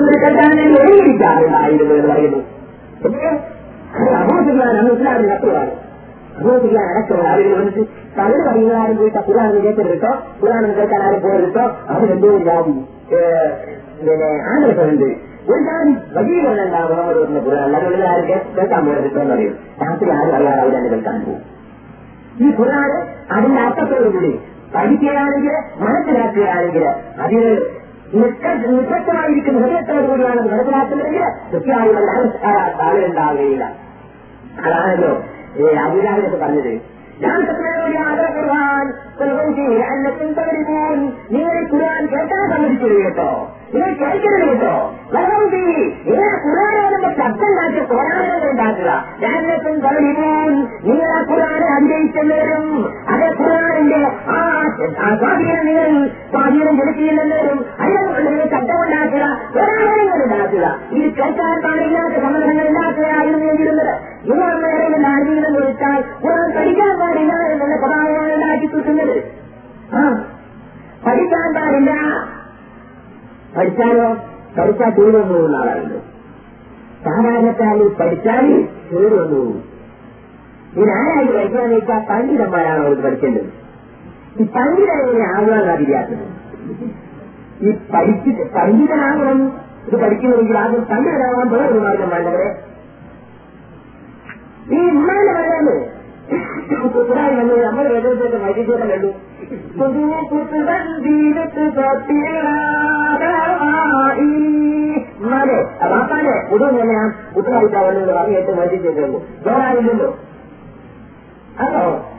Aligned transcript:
പറയുന്നത് 0.00 0.18
കേട്ടാൽ 0.22 0.50
ഞാൻ 0.58 0.74
ഒഴിയിരിക്കാറുണ്ടായിരുന്നു 0.80 1.94
എന്ന് 1.94 2.08
പറയുന്നു 2.08 2.40
പക്ഷേ 3.02 3.30
അബോധിക്കാൻ 4.16 4.88
ഇസ്ലാമിന് 4.90 5.32
അത്രയാണ് 5.32 5.72
അബോധിക്കാൻ 6.40 6.84
അടക്കമുള്ള 6.90 7.28
ആളുകൾ 7.28 7.54
വന്നിട്ട് 7.54 7.82
പലരും 8.16 8.44
പറയുന്ന 8.46 8.74
ആരും 8.74 8.96
പോയിട്ട് 8.96 9.20
പുരാണം 9.26 9.58
കേൾക്കരുത് 9.58 10.10
പുരാണം 10.40 10.70
കേൾക്കാൻ 10.76 11.02
ആരും 11.02 11.20
പോകരുത് 11.20 11.62
അവരെന്തോ 11.90 12.30
ജാതി 12.46 12.74
പിന്നെ 14.00 14.28
ആഗ്രഹമുണ്ട് 14.50 15.08
ഒരു 15.48 15.60
ജാതി 15.64 15.92
വജീകരണമുണ്ടാകും 16.14 16.90
മുഹമ്മദ് 16.92 17.18
പറഞ്ഞ 17.20 17.40
പുരാണം 17.40 17.74
അതുകൊണ്ട് 17.78 18.06
ആരും 18.06 18.26
കേൾക്കാൻ 18.56 18.82
പോകരുത് 18.86 19.18
എന്നറിയും 19.20 19.54
രാത്രി 19.82 20.10
ആരും 20.10 20.34
അറിയാതെ 20.34 20.60
അവരത് 20.62 20.88
കേൾക്കാൻ 20.90 21.18
പോകും 21.20 21.42
ഈ 22.40 22.50
ഖുർആൻ 22.58 22.90
അതിന്റെ 23.32 23.60
അർത്ഥത്തോടുകൂടി 23.60 24.32
പഠിക്കുകയാണെങ്കിൽ 24.74 25.54
മനസ്സിലാക്കുകയാണെങ്കിൽ 25.80 26.84
അതിന് 27.24 27.50
നിശ്ചയമായിരിക്കുന്ന 28.12 29.60
ഹൃദയത്തോടുകൂടിയാണ് 29.60 30.40
മനസ്സിലാക്കുന്നതെങ്കിൽ 30.40 31.22
കൃത്യമായുള്ള 31.52 32.10
ആളുകളുണ്ടാവുകയില്ല 32.80 33.64
അതാണല്ലോ 34.64 35.22
അബുദാബിലൊക്കെ 35.84 36.36
പറഞ്ഞത്. 36.36 36.80
ഞാൻ 37.20 37.40
ഖുർആൻ 37.40 38.86
നിങ്ങൾ 41.32 41.56
ഈ 41.56 41.72
ഖുർആൻ 41.72 42.06
കേൾക്കാൻ 42.06 42.50
സമ്മതിക്കരുത് 42.50 43.02
കേട്ടോ. 43.02 43.50
നിങ്ങൾ 43.74 43.92
കേൾക്കരുത് 43.92 44.48
കേട്ടോ. 44.48 44.92
വലവന്തി 45.12 45.96
നിങ്ങൾ 46.06 46.30
ഖുർആാനോടെ 46.44 47.18
ശബ്ദം 47.18 47.48
ഉണ്ടാക്കി 47.48 47.80
പോരാട്ടങ്ങൾ 47.80 48.50
ഉണ്ടാക്കുക 48.50 49.04
ഞാനത്തും 49.20 49.80
കളിമോൻ 49.80 50.66
നിങ്ങൾ 50.84 51.10
ആ 51.10 51.26
ഖുർആാനെ 51.30 51.76
അനുഗ്രഹിച്ചെന്നവരും 51.76 52.90
അതേ 53.08 53.28
ഖുർആാനിന്റെ 53.38 53.96
ആ 54.30 54.68
സ്വാധീനം 55.18 55.66
നിങ്ങൾ 55.66 56.08
സ്വാധീനം 56.32 56.78
ചെലുത്തിയില്ലെന്നവരും 56.78 57.64
അതിനെ 57.80 57.99
നിങ്ങൾ 57.99 57.99
ശബ്ദം 57.99 57.99
പോരാട്ടങ്ങൾ 59.54 60.24
ഉണ്ടാക്കുക 60.24 60.66
ഇത് 60.90 61.08
കേൾക്കാൻ 61.14 61.56
പാടില്ലാത്ത 61.64 62.14
സമ്മതങ്ങൾ 62.22 62.68
ഉണ്ടാക്കുകയായിരുന്നു 62.68 63.38
വേണ്ടിയിരുന്നത് 63.38 63.94
ഇവർ 64.24 64.52
നേരെ 64.62 64.86
ആരെങ്കിലും 65.10 65.54
വിളിച്ചാൽ 65.54 66.00
ഖുർആൻ 66.24 66.48
പഠിക്കാൻ 66.56 66.98
പാടില്ല 67.00 67.32
എന്നുള്ള 67.52 67.76
പ്രധാനമാണ് 67.76 68.34
ഉണ്ടാക്കി 68.34 68.66
കിട്ടുന്നത്. 68.66 69.16
പഠിക്കാൻ 71.06 71.48
പാടില്ല. 71.54 71.92
പഠിച്ചാലോ? 73.56 74.08
പഠിച്ചാൽ 74.58 74.90
വന്നു 74.98 75.34
പോകുന്ന 75.34 75.56
ആളാണല്ലോ 75.56 76.00
സാധാരണക്കാരിൽ 77.04 77.88
പഠിച്ചാൽ 78.00 78.46
ടൂർ 78.90 79.12
വന്നു 79.20 79.42
ഇതിനാരായി 80.72 81.26
പഠിക്കാന്ന് 81.26 81.74
വെച്ചാൽ 81.76 82.00
പണ്ഡിതന്മാരാണ് 82.10 82.80
അവർക്ക് 82.84 83.02
പഠിക്കേണ്ടത്. 83.02 83.48
ഈ 84.40 84.44
പണ്ഡിതനെ 84.56 85.24
ആകുവാൻ 85.36 85.64
അറിയാത്തത് 85.74 86.26
ഈ 87.60 87.70
പഠിച്ചിട്ട് 87.94 88.50
പണ്ഡിതനാകണം 88.54 89.40
ഇത് 89.86 89.96
പഠിക്കുന്നുവെങ്കിൽ 90.02 90.58
ആദ്യം 90.58 90.84
പണ്ഡിതനാകാൻ 90.84 91.48
ഒരു 91.70 91.78
മാർഗം 91.78 92.10
വേണ്ടവരെ. 92.10 92.48
ഈ 94.72 94.90
ഉമ്മാന്റെ 94.90 95.32
പറയുന്നത് 95.32 96.00
കുറായി 97.08 97.34
വന്നു 97.34 97.54
നമ്മൾ 97.56 97.88
വേദനത്തിന്റെ 97.88 98.36
വൈദ്യുതം 98.36 98.88
കണ്ടു. 98.90 99.10
ഉമ്മാനെ 105.20 105.58
വാപ്പാനെ 105.90 106.34
ഉടൻ 106.52 106.80
തന്നെ 106.80 106.94
ഞാൻ 106.94 107.08
കുട്ടനായിട്ടാ 107.36 107.80
വന്നത് 107.80 108.14
പറഞ്ഞിട്ട് 108.14 108.50
വൈദ്യുതം 108.50 109.12
വേറെ 109.44 109.62
ആരില്ലല്ലോ 109.62 110.10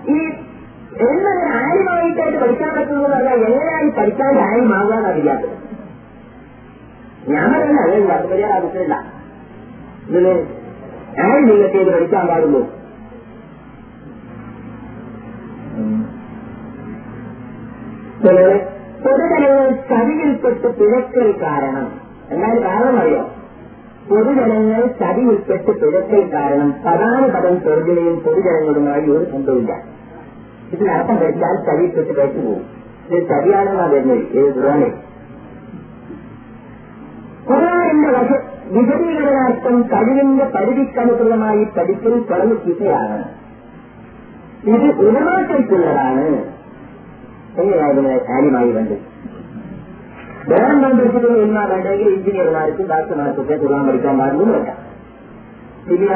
ഈ 0.08 0.18
എങ്ങനെ 1.10 1.44
ആയുമായിട്ടായിട്ട് 1.58 2.38
പഠിക്കാൻ 2.40 2.72
പറ്റുന്നു 2.78 3.10
പറഞ്ഞാൽ 3.10 3.40
എങ്ങനെയായി 3.48 3.90
പഠിക്കാൻ 3.90 4.40
ആരുമാകാൻ 4.40 5.08
അറിയാത്തത് 5.08 5.58
ഞാൻ 7.34 7.54
പറഞ്ഞ 7.54 7.80
അതല്ല 7.80 8.12
അത് 8.12 8.28
വലിയ 8.28 8.46
ആവശ്യമില്ല. 8.46 8.96
ഇതിന് 10.10 10.32
ആരും 11.24 11.48
നിങ്ങൾക്ക് 11.48 11.78
ഇത് 11.78 11.92
പഠിക്കാൻ 11.94 12.28
പാടുള്ളൂ. 12.28 12.62
പൊതുജനങ്ങൾ 19.04 19.70
ചതിയിൽപ്പെട്ട് 19.90 20.68
പിഴക്കൽ 20.80 21.42
കാരണം. 21.42 21.88
എന്നാലും 22.32 22.64
കാരണം 22.64 22.98
അറിയോ? 23.00 23.22
പൊതുജനങ്ങൾ 24.10 24.82
ചതിയിൽപ്പെട്ട് 25.00 25.72
പിഴക്കൽ 25.82 26.34
കാരണം. 26.34 26.72
പ്രധാന 26.72 27.22
പദം 27.28 27.62
ചെറുതിനെയും 27.62 28.20
പൊതുജനങ്ങളുമായി 28.20 29.02
ഒരു 29.02 29.26
ബന്ധമില്ല 29.32 30.01
ഇതിനർത്ഥം 30.73 31.17
വെച്ചാൽ 31.21 31.57
ചതിയിൽപ്പെട്ട് 31.67 32.13
കഴിച്ചു 32.19 32.41
പോകും 32.41 32.65
ഇത് 33.09 33.19
ചതിയാണെന്നാണ് 33.29 33.93
വരുന്നത് 33.93 34.23
ഏത് 34.37 34.51
ഖുറാനെ 34.57 34.89
ഖുറാനിന്റെ 37.47 38.11
വശ 38.17 38.31
വിപരീകരണാർത്ഥം 38.71 39.77
കഴിവിന്റെ 39.91 40.47
പരിധിക്കനുസൃതമായി 40.55 41.65
പഠിക്കൽ 41.77 42.15
തുറന്നു 42.31 42.57
കിട്ടുകയാണ് 42.57 43.19
ഇത് 44.69 44.89
ഉലമാക്കൾക്കുള്ളതാണ് 45.03 46.25
എങ്ങനെയായിരുന്നു 47.59 48.17
കാര്യമായി 48.29 48.73
കണ്ടു 48.73 48.97
വേറെ 50.51 50.75
പഠിച്ചിട്ട് 50.91 51.29
എന്നാൽ 51.45 51.69
വേണ്ടെങ്കിൽ 51.71 52.09
എഞ്ചിനീയർമാർക്കും 52.09 52.89
ഡോക്ടർമാർക്കും 52.91 53.43
ഒക്കെ 53.43 53.55
ഖുർആൻ 53.63 53.85
പഠിക്കാൻ 53.87 54.17
പാടുന്നു 54.19 54.45
നോക്കാം 54.49 54.79
പിന്നെ 55.87 56.09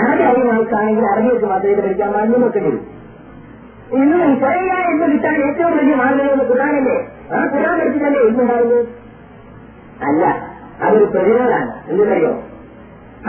ആദ്യ 0.00 0.24
അറിവാൾക്കാണെങ്കിൽ 0.24 1.06
അറബിയൊക്കെ 1.06 1.46
മാത്രമേ 1.46 1.74
പഠിക്കാൻ 1.80 2.10
പാടുന്നു 2.12 2.38
നോക്കേണ്ടി 2.38 2.72
ഇന്ന് 3.95 4.17
കുറയില്ല 4.41 4.73
എന്ന് 4.91 5.05
കിട്ടാൻ 5.13 5.35
ഏറ്റവും 5.41 5.77
വലിയ 5.77 5.95
മാർഗമെന്ന് 5.95 6.43
ഖുർആാനല്ലേ? 6.43 6.97
ആ 7.31 7.39
ഖുർആൻ 7.45 7.79
പഠിച്ചിട്ടല്ലേ 7.79 8.21
ഇന്നുണ്ടാവുന്നു 8.21 8.79
അല്ല 10.01 10.23
അതൊരു 10.81 11.05
പ്രതിരോധാണ് 11.05 11.71
എന്തിനറിയോ 11.89 12.33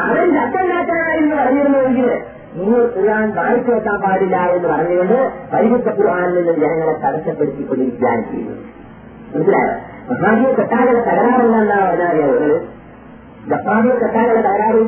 അവൻ 0.02 0.26
ചട്ടണ്ടാക്കാനായിരുന്നു 0.34 1.36
പറഞ്ഞിരുന്നുവെങ്കിൽ 1.36 2.08
നിങ്ങൾ 2.56 2.80
ഖുർആൻ 2.96 3.30
വായിച്ചു 3.30 3.70
വെക്കാൻ 3.70 3.96
പാടില്ല 4.02 4.36
എന്ന് 4.48 4.68
പറഞ്ഞുകൊണ്ട് 4.68 5.18
പരിശുദ്ധ 5.52 5.88
ഖുർആനിൽ 5.98 6.34
നിന്ന് 6.38 6.52
ജനങ്ങളെ 6.54 6.94
തടസ്സപ്പെടുത്തിക്കൊണ്ടിരിക്കുകയാണ് 7.04 8.22
ചെയ്യുന്നത്. 8.30 8.60
മനസ്സിലായോ? 9.34 9.72
മഹാദിയ 10.10 10.52
കെട്ടാകളുടെ 10.52 11.02
പറഞ്ഞാൽ 11.06 11.80
പറഞ്ഞറിയാവുന്നത് 11.88 12.58
ജപ്പാനിയ 13.48 13.94
കെട്ടാകളുടെ 13.94 14.42
തകരാറ് 14.42 14.82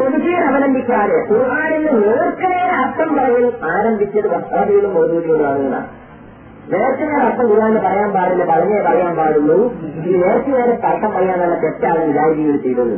പൊതുജീവൻ 0.00 0.44
അവലംബിക്കാതെ 0.50 1.16
ഖുർആാനിന് 1.30 1.88
നേർക്കനേരെ 2.02 2.74
അർത്ഥം 2.82 3.10
പറയൽ 3.16 3.46
ആരംഭിച്ചത് 3.72 4.28
വസ്താദികളും 4.34 4.92
ഓരോരുത്തരുമാണ് 5.00 5.80
നേർച്ചനേരെ 6.72 7.22
അർത്ഥം 7.28 7.46
ഖുർആാന് 7.50 7.78
പറയാൻ 7.86 8.10
പാടില്ല 8.12 8.44
പറഞ്ഞേ 8.50 8.78
പറയാൻ 8.88 9.12
പാടുള്ളൂ. 9.16 9.56
ഈ 10.08 10.12
നേർച്ചനേരെ 10.22 10.74
അർത്ഥം 10.90 11.10
പറയാനുള്ള 11.14 11.56
തെറ്റാണ് 11.64 12.04
വിചാരിക്കുകയും 12.10 12.58
ചെയ്തത്. 12.62 12.96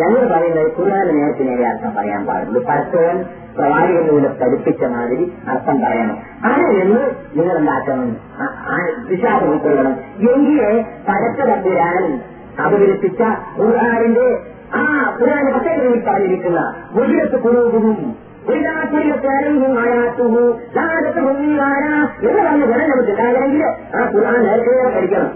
ഞങ്ങൾ 0.00 0.22
പറയുന്നത് 0.32 0.68
ഖുർആാന് 0.78 1.10
നേർച്ചനേരെ 1.18 1.64
അർത്ഥം 1.70 1.92
പറയാൻ 1.94 2.22
പാടുള്ളൂ. 2.26 2.60
പരസ്പരം 2.68 3.18
പ്രവാചകനിലൂടെ 3.56 4.28
പഠിപ്പിച്ച 4.40 4.82
മാതിരി 4.92 5.24
അർത്ഥം 5.52 5.76
പറയണം. 5.84 6.16
അതിൽ 6.44 6.68
നിന്ന് 6.78 7.00
നിങ്ങൾ 7.38 7.56
എന്താക്കണം 7.56 8.08
വിശ്വാസം 9.08 9.48
ഉൾക്കൊള്ളണം. 9.52 9.94
എങ്കിലേ 10.32 10.70
പരസ്പരപ്പുരാൻ 11.08 12.04
അവതരിപ്പിച്ച 12.60 13.20
ഖുർആാനിന്റെ 13.58 14.28
ആ 14.74 15.16
ഖുർആാന് 15.20 15.52
പച്ചക്കറിയിൽ 15.54 16.04
പറഞ്ഞിരിക്കുന്ന 16.08 16.74
മുഴുവത്ത് 16.92 17.42
കുറുകും 17.42 18.30
എന്ന് 22.28 22.42
പറഞ്ഞ 22.42 22.64
ഗുണം 22.64 22.90
നമുക്ക് 22.90 23.10
ഉണ്ടാകണമെങ്കിൽ 23.10 23.64
ആ 23.96 24.10
ഖുർആൻ 24.14 24.42
നേരത്തെ 24.42 24.96
പഠിക്കണം. 24.96 25.30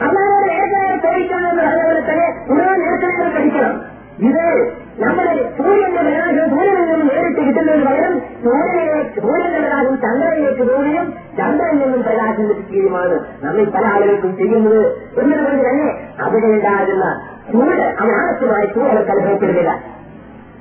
അല്ലാതെ 0.00 0.46
നേരത്തെ 0.46 1.08
പഠിക്കാമെന്ന് 1.08 1.62
പറഞ്ഞതുപോലെ 1.62 2.00
തന്നെ 2.00 2.28
ഖുർആൻ 2.50 2.78
നേരത്തെ 2.80 3.38
പഠിക്കണം. 3.38 3.90
ഇത് 4.20 4.72
നമ്മുടെ 4.98 5.52
സൂര്യന്റെ 5.58 6.02
പ്രകാശം 6.02 6.50
സൂര്യനിൽ 6.50 6.88
നിന്നും 6.90 7.08
നേരിട്ട് 7.08 7.40
കിട്ടുന്നതിന് 7.40 7.84
പകരം 7.84 8.18
സൂര്യനെ 8.18 9.20
സൂര്യന്റെ 9.20 9.60
പ്രകാശം 9.60 9.96
ചന്ദ്രനിലേക്ക് 10.00 10.62
പോവുകയും 10.62 11.14
ചന്ദ്രനിൽ 11.38 11.82
നിന്നും 11.82 12.02
പ്രകാശം 12.02 12.48
ലഭിക്കുകയുമാണ് 12.48 13.20
നമ്മൾ 13.42 13.64
പല 13.64 13.84
ആളുകൾക്കും 13.86 14.36
ചെയ്യുന്നത്. 14.36 14.82
എന്നതുകൊണ്ട് 15.18 15.68
തന്നെ 15.68 15.88
അവിടെ 16.24 16.46
ഉണ്ടാകുന്ന 16.46 17.29
സൂര്യ 17.52 17.84
അനാവശ്യമായി 18.02 18.66
സൂര്യനെ 18.74 19.02
അനുഭവപ്പെടുന്നില്ല. 19.14 19.72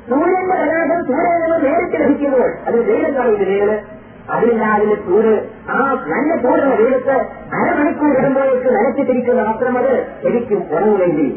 സൂര്യന്റെ 0.09 0.55
പ്രകാശം 0.61 0.99
സൂര്യനിൽ 1.07 1.41
നിന്ന് 1.43 1.57
നേരിട്ട് 1.65 1.97
ലഭിക്കുമ്പോൾ 2.03 2.49
അത് 2.67 2.77
വെയിലും 2.89 3.13
പറയുന്നത് 3.17 3.47
വെയിൽ 3.51 3.71
അതിലുണ്ടാകുന്ന 4.33 4.95
ചൂട്. 5.05 5.33
ആ 5.73 5.77
നല്ല 6.11 6.29
ചൂടുള്ള 6.43 6.73
വെയിലത്ത് 6.79 7.15
അരമണിക്കൂർ 7.57 8.11
ഇടുമ്പോഴേക്ക് 8.19 8.69
നനച്ചിട്ടിരിക്കുന്ന 8.75 9.41
വസ്ത്രം 9.41 9.77
അത് 9.77 9.93
ശരിക്കും 10.23 10.59
ഉറങ്ങുമെങ്കിൽ. 10.73 11.29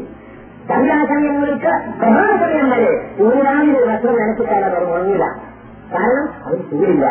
സന്ധ്യാസമയങ്ങൾക്ക് 0.69 1.71
പ്രധാന 2.01 2.29
സമയം 2.43 2.67
വരെ 2.73 2.91
സൂര്യനാവിന് 3.17 3.79
വസ്ത്രം 3.91 4.15
നനച്ചിട്ടാൽ 4.21 4.65
അവർ 4.69 4.83
ഉറങ്ങില്ല 4.91 5.25
കാരണം 5.93 6.27
അത് 6.45 6.57
ചൂടില്ല. 6.71 7.05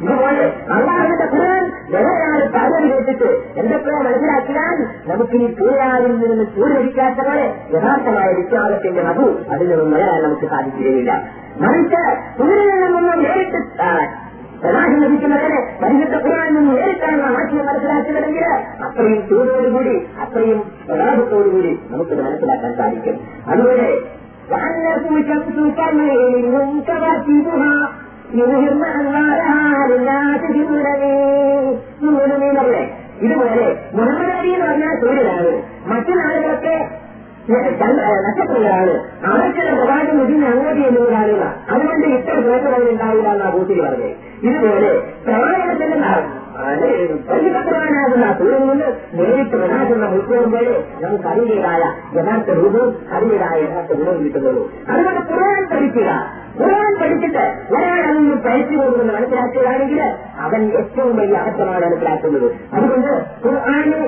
ഇതുപോലെ 0.00 0.42
അള്ളാഹുവിന്റെ 0.74 1.26
ഖുർആൻ 1.32 1.62
വേറൊരാൾ 1.92 2.40
പറഞ്ഞു 2.54 2.88
കേട്ടിട്ട് 2.90 3.28
എന്തൊക്കെയോ 3.60 3.98
മനസ്സിലാക്കിയാൽ 4.00 4.76
നമുക്കിനി 5.08 5.46
സൂര്യാവിൽ 5.58 6.12
നിന്ന് 6.22 6.44
ചൂട് 6.54 6.72
ലഭിക്കാത്ത 6.74 7.20
പോലെ 7.28 7.46
യഥാർത്ഥമായ 7.74 8.28
വിശ്വാസത്തിന്റെ 8.40 9.04
മധു 9.08 9.26
അതിൽ 9.52 9.68
നിന്നും 9.68 9.90
നേടാൻ 9.94 10.20
നമുക്ക് 10.24 10.48
സാധിക്കുകയില്ല 10.52 11.12
മറിച്ച് 11.60 12.02
സൂര്യനിൽ 12.38 12.82
നിന്നും 12.88 13.20
നേരിട്ട് 13.24 13.60
പ്രകാശം 14.60 14.98
ലഭിക്കുന്നവരെ 15.02 15.58
പരിശുദ്ധ 15.80 16.16
ഖുർആനിൽ 16.24 16.54
നിന്ന് 16.56 16.74
നേരിട്ടാണ് 16.76 17.24
ആശയം 17.32 17.66
മനസ്സിലാക്കുന്നതെങ്കിൽ 17.66 18.46
അത്രയും 18.86 19.20
ചൂടോടുകൂടി 19.30 19.96
അത്രയും 20.22 20.60
പ്രകാശത്തോടുകൂടി 20.86 21.72
നമുക്കിത് 21.90 22.22
മനസ്സിലാക്കാൻ 22.22 22.74
സാധിക്കും 22.78 23.18
അതുപോലെ 23.50 23.88
وأنه 24.50 24.94
شمس 25.22 25.56
كالليل 25.76 26.44
كواكبها 26.88 27.76
ഇതുപോലെ 33.21 33.65
മുഹമ്മദ് 33.95 34.31
അലി 34.31 34.51
എന്ന് 34.51 34.65
പറഞ്ഞാൽ 34.65 34.93
തൊഴിലാണ് 35.01 35.51
മറ്റൊരാളുകളൊക്കെ 35.89 36.75
നക്ഷത്രങ്ങളാണ് 38.23 38.93
അവർക്കുള്ള 39.25 39.71
പ്രകാശം 39.77 40.17
ഇതിന് 40.23 40.45
അങ്ങോട്ട് 40.45 40.81
എന്നുള്ളതാണ് 40.81 41.47
അതുകൊണ്ട് 41.69 42.05
ഇത്ര 42.07 42.35
ദോഷങ്ങൾ 42.41 42.83
ഉണ്ടാവില്ല 42.91 43.29
എന്നാ 43.29 43.47
കൂട്ടി 43.49 43.75
പറഞ്ഞത് 43.81 44.13
ഇതുപോലെ 44.43 44.91
പ്രവാചകത്തിന്റെ 45.25 45.97
പരിശുദ്ധവാനാകുന്ന 47.29 48.25
സൂര്യൻ 48.39 48.63
കൊണ്ട് 48.67 48.87
നേരിട്ട് 49.13 49.55
പ്രകാശുന്ന 49.55 50.05
ഉൾക്കൊള്ളുമ്പോൾ 50.07 50.67
നമുക്ക് 51.01 51.27
അതിൻ്റെതായ 51.27 51.83
യഥാർത്ഥ 52.17 52.49
രൂപവും 52.53 52.89
അതിൻ്റെതായ 53.13 53.57
യഥാർത്ഥ 53.61 53.91
ഗുണവും 53.93 54.21
കിട്ടുന്നുള്ളൂ 54.23 54.63
അതുകൊണ്ട് 54.89 55.21
പുറകെ 55.31 55.63
പഠിക്കുക 55.65 56.09
ഖുർആൻ 56.59 56.93
പഠിച്ചിട്ട് 57.01 57.43
ഒരാൾ 57.73 58.01
അതിന് 58.07 58.35
പഠിച്ചു 58.45 58.75
പോകുമെന്ന് 58.77 59.13
മനസ്സിലാക്കുകയാണെങ്കിൽ 59.13 60.01
അവൻ 60.45 60.61
ഏറ്റവും 60.79 61.13
വലിയ 61.17 61.37
അബദ്ധമാണ് 61.41 61.85
മനസ്സിലാക്കുന്നത്. 61.85 62.47
അതുകൊണ്ട് 62.73 63.11
ഖുർആാനെ 63.43 64.01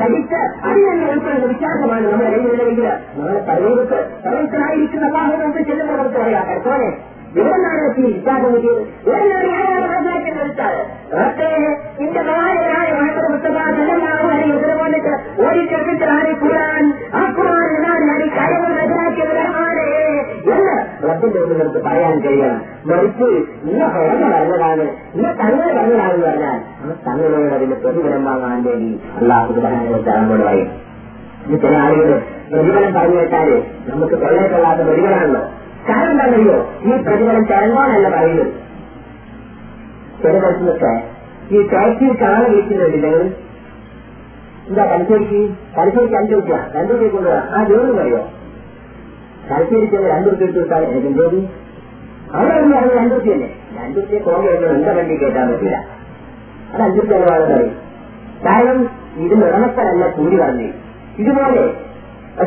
പഠിച്ച് 0.00 0.38
അതിൽ 0.66 0.82
തന്നെ 0.84 1.06
ഉൾക്കൊള്ളുന്ന 1.08 1.46
വിശ്വാസമാണ് 1.46 2.06
നമ്മുടെ 2.06 2.30
കയ്യിലുള്ളതെങ്കിൽ 2.30 2.86
നമ്മുടെ 3.10 3.40
പരലോകത്ത് 3.48 3.98
സർവീസനായിരിക്കുന്ന 4.24 5.06
അള്ളാഹു 5.10 5.32
നമുക്ക് 5.36 5.64
ചെല്ലുമ്പോൾ 5.70 5.96
നമുക്ക് 5.96 6.20
പറയാം 6.20 6.44
കർത്തോനെ 6.50 6.90
എവിടെന്നാണ് 7.32 7.82
എത്തി 7.88 8.02
വിശ്വാസം 8.06 8.48
കിട്ടിയത് 8.54 8.80
എവിടെന്നാണ് 9.08 9.48
ഞാനാണ് 9.50 9.88
മനസ്സിലാക്കുന്നത് 9.90 10.46
വെച്ചാൽ 10.46 10.76
നിന്റെ 11.98 12.22
മഹാനായ 12.28 12.88
മഹമ്മദ് 12.94 13.28
മുസ്തഫ 13.34 13.56
ആരെ 13.66 13.84
ആ 16.56 16.59
എന്ന് 21.26 21.40
ഒന്നും 21.40 21.58
നമുക്ക് 21.58 21.78
പറയാൻ 21.78 22.20
കഴിയണം. 22.20 22.62
മറിച്ച് 22.86 23.24
ഇന്ന 23.70 23.86
ഹോമ 23.86 24.32
പറഞ്ഞതാണ് 24.34 24.82
ഇന്ന 25.14 25.32
തങ്ങൾ 25.32 25.78
പറഞ്ഞതാണെന്ന് 25.78 26.26
പറഞ്ഞാൽ 26.26 26.60
ആ 26.80 26.92
തങ്ങളോട് 27.06 27.54
അതിന്റെ 27.54 27.76
പ്രതിഫലം 27.76 28.24
വാങ്ങാൻ 28.24 28.62
വേണ്ടി 28.62 29.00
അള്ളാഹു 29.20 29.52
നമ്മളോട് 29.52 30.42
പറയും. 30.42 30.90
ചില 31.60 31.76
ആളുകൾ 31.76 32.22
പ്രതിഫലം 32.52 32.94
പറഞ്ഞു 32.94 33.16
വെച്ചാൽ 33.16 33.62
നമുക്ക് 33.88 34.14
തൊള്ളേക്കൊള്ളാത്ത 34.14 34.80
പ്രതിഫലമാണല്ലോ. 34.80 35.40
കാരണം 35.88 36.10
എന്താണെന്നറിയോ? 36.10 36.70
ഈ 36.82 37.02
പ്രതിഫലം 37.02 37.44
തരങ്ങാനല്ല 37.44 38.08
പറയുന്നത്. 38.08 38.52
ചില 40.22 40.32
ദിവസമൊക്കെ 40.32 41.02
ഈ 41.54 41.68
ടാക്സിയിൽ 41.68 42.16
കാണാൻ 42.22 42.50
വിളിക്കുന്നുണ്ട് 42.50 42.96
നിങ്ങൾ 42.96 43.30
എന്താ 44.68 44.84
പരിശോധിക്കും? 44.84 45.58
പരിശോധിച്ച് 45.78 46.16
അഞ്ചു 46.16 46.34
രൂപ 46.34 47.12
കൊണ്ടുവരാം 47.12 47.44
ആ 47.50 47.64
ജോലി 47.64 47.92
പറയോ? 47.92 48.39
തലശ്ശേരിക്ക് 49.50 49.98
രണ്ടുപേർക്ക് 50.12 50.56
രൂപ 50.58 50.72
എനിക്കും 50.90 51.14
ജോലി. 51.18 51.40
അവിടെ 52.34 52.54
ഒന്ന് 52.62 52.76
പറഞ്ഞ 52.76 52.92
രണ്ടു 52.98 53.14
രൂപയല്ലേ 53.14 53.48
രണ്ടു 53.78 54.00
രൂപ 54.00 54.22
കോങ്ങ 54.26 54.48
എന്റെ 54.74 54.92
വണ്ടി 54.98 55.14
കേട്ടാൻ 55.22 55.46
പറ്റില്ല. 55.52 55.76
അത് 56.72 56.82
അഞ്ചു 56.82 57.00
രൂപ 57.00 57.22
പറയും 57.28 57.72
കാരണം 58.46 58.78
ഇത് 59.24 59.34
ഉടമസ്ഥനല്ല 59.46 60.04
കൂലി 60.16 60.36
പറഞ്ഞു. 60.36 60.68
ഇതുപോലെ 61.18 61.62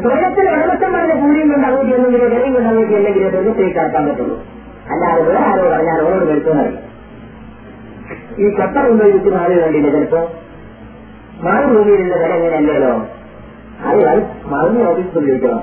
സ്വർഗത്തിൽ 0.04 0.46
ഇടമത്തം 0.50 0.92
പറഞ്ഞ 0.94 1.14
കൂലിയും 1.22 1.48
കൊണ്ട് 1.52 1.68
അങ്ങോട്ട് 1.68 1.92
എന്നെങ്കിലും 1.96 2.22
വിലയും 2.26 2.54
കൊണ്ട് 2.54 2.70
അങ്ങോട്ട് 2.70 2.94
എന്നെങ്കിലും 2.94 3.32
സ്വർഗത്തിലേക്ക് 3.32 3.78
കടക്കാൻ 3.80 4.04
പറ്റുള്ളൂ. 4.10 4.38
അല്ലാതെ 4.92 5.22
വേറെ 5.28 5.42
ആരോ 5.50 5.66
പറഞ്ഞാൽ 5.74 6.00
ഓരോട് 6.06 6.26
കേൾക്കുന്നറിയും 6.30 6.80
ഈ 8.42 8.50
കപ്പ 8.60 8.86
ഉപയോഗിക്കുന്ന 8.94 9.38
ആളുകൾ 9.38 9.62
കണ്ടില്ല 9.66 9.90
ചിലപ്പോ? 9.90 10.22
മറുഭൂമിയിലുള്ള 11.46 12.16
വില 12.16 12.34
എങ്ങനെയല്ലോ 12.40 12.92
അത് 13.90 14.22
മറന്നു 14.52 14.82
ഓഫീസ് 14.90 15.14
കൊണ്ടിരിക്കണം 15.16 15.62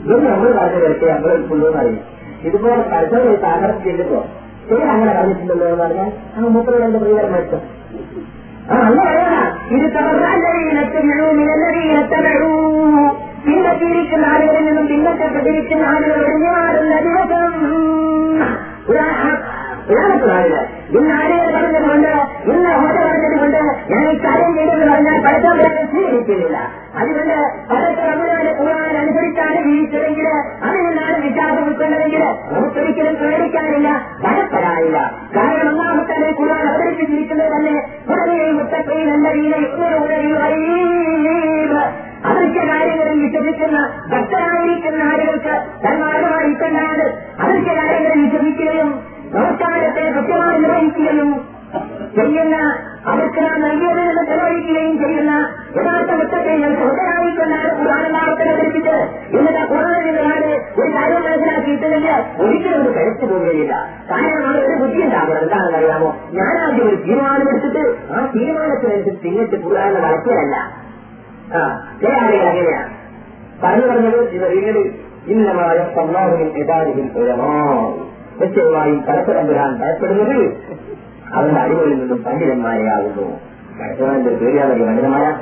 ഇതൊന്നും 0.00 0.30
നമ്മൾ 0.30 0.48
പറഞ്ഞ 0.52 0.78
കേൾക്കുക 0.78 1.10
നമ്മൾ 1.10 1.30
അറിയാം. 1.76 1.98
ഇതുപോലെ 2.42 2.82
കർഷകർ 2.92 3.34
സാഹചര്യം 3.42 3.80
ചെല്ലുമ്പോ 3.84 4.20
ശരി 4.68 4.82
അങ്ങനെ 4.90 5.12
പറഞ്ഞിട്ടുണ്ടല്ലോ 5.12 5.66
എന്ന് 5.66 5.82
പറഞ്ഞാൽ 5.82 6.08
ആ 6.36 6.48
മൂത്രം 6.48 6.84
എന്റെ 6.84 6.98
പ്രിയരം 6.98 7.32
മരിച്ചു 7.32 7.58
ആ 8.70 8.76
ഇത് 9.74 9.86
പിന്നത്തിരിക്കുന്ന 13.44 14.24
ആളുകളിൽ 14.26 14.64
നിന്നും 14.64 14.86
പിന്നത്തെപ്പെട്ടിരിക്കുന്ന 14.86 15.84
ആളുകൾ 15.84 16.18
ഒഴിഞ്ഞു 16.22 16.50
ദിവസം. 17.06 17.52
ഉദാഹരണത്തിനാണിത് 19.90 20.58
ഇന്ന് 20.96 21.12
ആളുകൾ 21.14 21.46
പറഞ്ഞതുകൊണ്ട് 21.54 22.10
ഇന്ന് 22.46 22.70
ഹോട്ട 22.74 22.96
പറഞ്ഞതുകൊണ്ട് 22.98 23.19
ഞാൻ 23.90 24.04
ഈ 24.10 24.16
കാര്യം 24.24 24.52
ചെയ്തെന്ന് 24.56 24.86
പറഞ്ഞാൽ 24.92 25.18
പഠിത്തം 25.24 25.58
സ്വീകരിക്കുന്നില്ല. 25.92 26.58
അതുകൊണ്ട് 27.00 27.36
പലത്തെ 27.70 28.02
റമദാന് 28.10 28.50
ഖുർആൻ 28.58 28.94
അനുസരിച്ചാണ് 28.96 29.58
ജീവിച്ചതെങ്കിൽ 29.66 30.26
അതിൽ 30.66 30.80
നിന്നാണ് 30.86 31.16
വിശ്വാസം 31.26 31.64
ഉൾക്കൊണ്ടതെങ്കിൽ 31.64 32.22
നമുക്കൊരിക്കലും 32.52 33.14
പേടിക്കാനില്ല 33.14 33.88
ഭയപ്പെടാനില്ല. 34.24 34.98
കാരണം 35.36 35.68
ഒന്നാമത്തെ 35.68 36.16
ഖുർആൻ 36.40 36.64
അവതരിപ്പിച്ചിരിക്കുന്നത് 36.68 37.52
തന്നെ 37.56 37.76
പുറകെയും 38.08 38.56
മുത്തക്കയും 38.58 39.10
എന്ന 39.10 39.28
അതൊക്കെ 42.30 42.62
കാര്യങ്ങളിൽ 42.70 43.18
വിശ്വസിക്കുന്ന 43.20 43.78
ഭക്തരായിരിക്കുന്ന 44.10 45.02
ആളുകൾക്ക് 45.02 45.54
തന്മാർഗമായി 45.84 46.52
കണ്ടാണ് 46.52 47.06
അതൊക്കെ 47.42 47.72
കാര്യങ്ങളിൽ 47.74 48.20
വിശ്വസിക്കുകയും 48.24 48.90
നമസ്കാരത്തെ 49.32 50.04
കൃത്യമായി 50.12 50.58
നിർവഹിക്കുകയും 50.58 51.30
ചെയ്യുന്ന 52.16 52.56
അവർക്ക് 53.04 53.40
നാം 53.40 53.60
നൽകിയതിൽ 53.60 54.08
ചെലവഴിക്കുകയും 54.30 54.94
ചെയ്യുന്ന 54.98 55.32
യഥാർത്ഥ 55.76 56.10
മുത്തത്തെ 56.12 56.52
ഞാൻ 56.62 56.72
ഹൃദയമായിക്കൊണ്ടാണ് 56.80 57.68
ഖുർആാനെല്ലാവർക്കും 57.78 58.48
അവതരിപ്പിച്ച് 58.48 58.96
എന്നിട്ട് 59.36 59.60
നിന്നാണ് 60.08 60.48
ഒരു 60.78 60.90
കാര്യം 60.96 61.22
മനസ്സിലാക്കിയിട്ടില്ലെങ്കിൽ 61.22 62.12
ഒരിക്കലും 62.42 62.80
ഒരു 62.82 62.92
കഴിച്ചു 62.96 63.24
പോവുകയില്ല. 63.24 63.72
കാരണം 64.10 64.44
അവിടെ 64.44 64.60
ഒരു 64.66 64.76
ബുദ്ധി 64.82 65.00
ഉണ്ടാകണം. 65.02 65.40
എന്താണെന്ന് 65.42 65.78
അറിയാമോ? 65.78 66.10
ഞാനാദ്യം 66.32 66.84
ഒരു 66.88 66.96
തീരുമാനമെടുത്തിട്ട് 67.06 67.84
ആ 68.12 68.26
തീരുമാനത്തിനനുസരിച്ച് 68.34 69.22
പിന്നിട്ട് 69.24 69.56
ഖുർആാനെ 69.64 70.00
വളർത്തിയല്ല 70.00 70.56
അങ്ങനെയാണ് 72.48 72.90
പറഞ്ഞു 73.62 73.86
പറഞ്ഞത് 73.86 74.20
ഇങ്ങനെ 74.58 74.82
ഇന്നമായ 75.26 75.78
സമ്മാനവും 75.96 76.52
യഥാരിക്കും 76.58 77.08
നിശ്ചയമായും 78.40 79.00
വരാൻ 79.48 79.72
ഭയപ്പെടുന്നത് 79.80 80.38
അവന്റെ 81.34 81.60
അടികളിൽ 81.60 81.98
നിന്നും 81.98 82.22
പണ്ഡിതന്മാരെയാകുന്നു. 82.22 83.40
പണ്ഡിതന്മാര. 84.86 85.32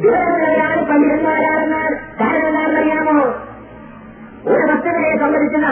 വിവരമുള്ളവരാണ് 0.00 0.84
പണ്ഡിതന്മാരാണെന്നാൽ 0.84 1.92
കാരണം 2.20 2.46
എന്താണെന്നറിയാമോ? 2.46 3.34
ഒരു 4.46 4.72
വസ്തുവിനെ 4.72 5.18
സംബന്ധിക്കുന്ന 5.18 5.66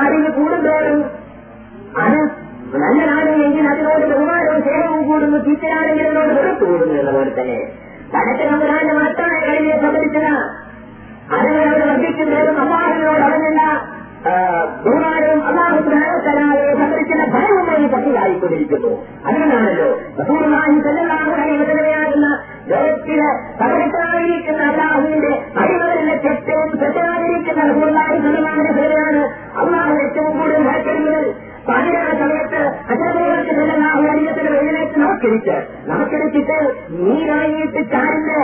അത് 1.98 2.48
നല്ലതാണ് 2.78 3.30
അതിനോട് 3.68 4.06
ബഹുമാനവും 4.06 5.08
കൂടുന്നു 5.08 5.38
അതിനോട് 5.74 6.28
വെറുപ്പ് 6.28 6.64
കൂടുന്നു 6.64 6.94
എന്ന 6.94 7.10
പോലെ 7.10 7.42
തന്നെ. 7.42 7.72
പടച്ച 8.14 8.42
നമ്പുരാന്റെ 9.78 10.34
അതിനെ 11.30 11.62
സംബന്ധിച്ചത് 11.68 11.68
അതിനോട് 11.68 11.82
വർദ്ധിക്കുന്നതും 11.82 12.56
അള്ളാഹുവിനോട് 12.60 13.22
അടങ്ങുന്ന 13.22 13.62
ബഹുമാനവും 14.84 15.40
അള്ളാഹു 15.46 15.78
സ്നേഹത്തലാതെ 15.80 16.72
സംബന്ധിക്കുന്ന 16.72 17.24
ഭയവുമായി 17.26 17.86
പറ്റിയായിക്കൊണ്ടിരിക്കുന്നു 17.86 18.92
അതുകൊണ്ടാണല്ലോ 19.26 19.88
ബഹുമാനി 20.18 20.78
ചെല്ലാകുന്ന 20.80 22.26
ലോകത്തിൽ 22.68 23.20
പകരത്തായിരിക്കുന്ന 23.60 24.62
അള്ളാഹുവിന്റെ 24.62 25.30
അടിമകളുടെ 25.58 26.16
തെറ്റവും 26.24 26.70
തെറ്റാതിരിക്കുന്ന 26.80 27.62
ബഹുമാനി 27.70 28.18
സലമാന്റെ 28.18 28.72
പേരാണ് 28.72 29.22
അള്ളാഹു 29.58 29.94
ഏറ്റവും 30.02 30.38
കൂടുതൽ 30.38 30.62
ഭയപ്പെടുന്നത് 30.62 31.28
പതിനാറ് 31.66 32.14
സമയത്ത് 32.18 32.60
അച്ഛനോടൊക്കെ 32.90 33.54
അള്ളാഹു 33.62 34.04
അടിമത്തിന് 34.10 34.50
വെള്ളിലേക്ക് 34.50 35.00
നമസ്കരിച്ച് 35.00 35.56
നമസ്കരിച്ചിട്ട് 35.88 36.58
നീരായിട്ട് 36.98 37.82
ചാരിന്റെ 37.90 38.40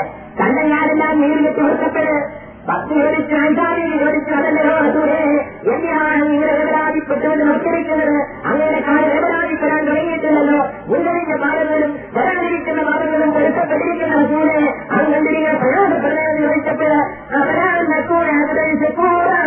കണ്ണങ്ങാരെല്ലാം 1.67 2.23
ഭക്തി 2.69 2.95
വിവരിച്ച 2.95 3.33
പത്ത് 3.37 3.95
വിവരിച്ച 3.95 4.31
അതല്ലയോ 4.31 4.75
അസൂരെ 4.79 5.19
എന്നെയാണ് 5.73 6.23
നിങ്ങൾ 6.31 6.51
വേവലാതിപ്പെട്ടത് 6.51 7.35
നമസ്കരിക്കുന്നത് 7.43 8.17
അങ്ങനെ 8.47 8.79
കാലം 8.81 9.09
വേവലാതിപ്പെടാൻ 9.11 9.83
തുടങ്ങിയിട്ടില്ലല്ലോ. 9.87 10.61
മുൻകഴിഞ്ഞ 10.87 11.35
ഭാഗങ്ങളും 11.43 11.91
വരാതിരിക്കുന്ന 12.15 12.83
മാർഗങ്ങളും 12.83 13.31
പൊരുത്തപ്പെട്ടിരിക്കുന്ന 13.33 14.15
അത് 14.15 14.39
അങ്ങനെ 14.91 15.21
നിങ്ങൾ 15.29 15.55
പ്രയോജനപ്പെടുന്നത് 15.57 16.41
വിവരിച്ചപ്പോൾ 16.41 16.95
അവരാണ് 17.39 17.83
നക്കൂടെ 17.93 18.33
അനുദരിച്ച് 18.35 18.91
കൂടാ 18.97 19.39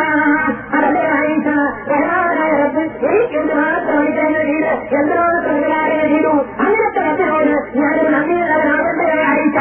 അതല്ലേ 0.75 1.05
ആയിഷ? 1.17 1.47
പ്രധാനായ 1.89 2.51
റബ്ബ് 2.61 2.83
എനിക്കെന്ത് 3.07 3.53
മാത്രം 3.55 3.97
വഹിക്കാൻ 3.97 4.31
വീട് 4.43 4.69
എന്തിനോട് 4.97 5.37
പ്രകടായ 5.45 5.91
വീടു 6.05 6.33
അങ്ങനത്തെ 6.59 7.01
റബ്ബിനോട് 7.01 7.51
ഞാനൊരു 7.79 8.09
നന്ദിയുള്ളവനാകട്ടെ 8.09 9.09
ആയിഷ. 9.27 9.57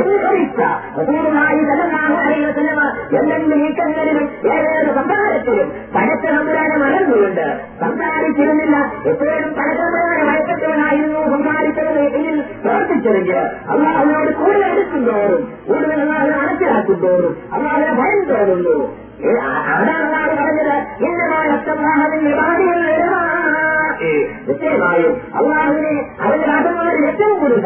എന്ന് 0.00 0.16
ചോദിച്ച? 0.18 0.60
നീക്കങ്ങളിലും 4.00 4.26
ഏതേത് 4.54 4.90
സംസാരത്തിലും 4.98 5.68
പടച്ച 5.94 6.24
സമുദായം 6.36 6.80
മറന്നുകൊണ്ട് 6.82 7.46
സംസാരിച്ചിരുന്നില്ല. 7.82 8.76
എപ്പോഴും 9.10 9.50
പടച്ചവരുടെ 9.58 10.24
മയക്കത്തോടായിരുന്നു 10.30 11.20
സംസാരിച്ചത് 11.34 12.00
ഇതിൽ 12.08 12.38
പ്രവർത്തിച്ചെങ്കിൽ 12.64 13.38
അള്ളാഹുവിനോട് 13.74 14.32
കൂടുതൽ 14.40 14.66
എടുക്കും 14.72 15.04
തോറും 15.10 15.42
കൂടുതൽ 15.68 16.00
അള്ളാഹുവിനെ 16.06 16.38
മനസ്സിലാക്കും 16.42 16.98
തോറും 17.04 17.34
അള്ളാഹുവിനെ 17.56 17.92
ഭയം 18.00 18.22
തോന്നുന്നു. 18.32 18.78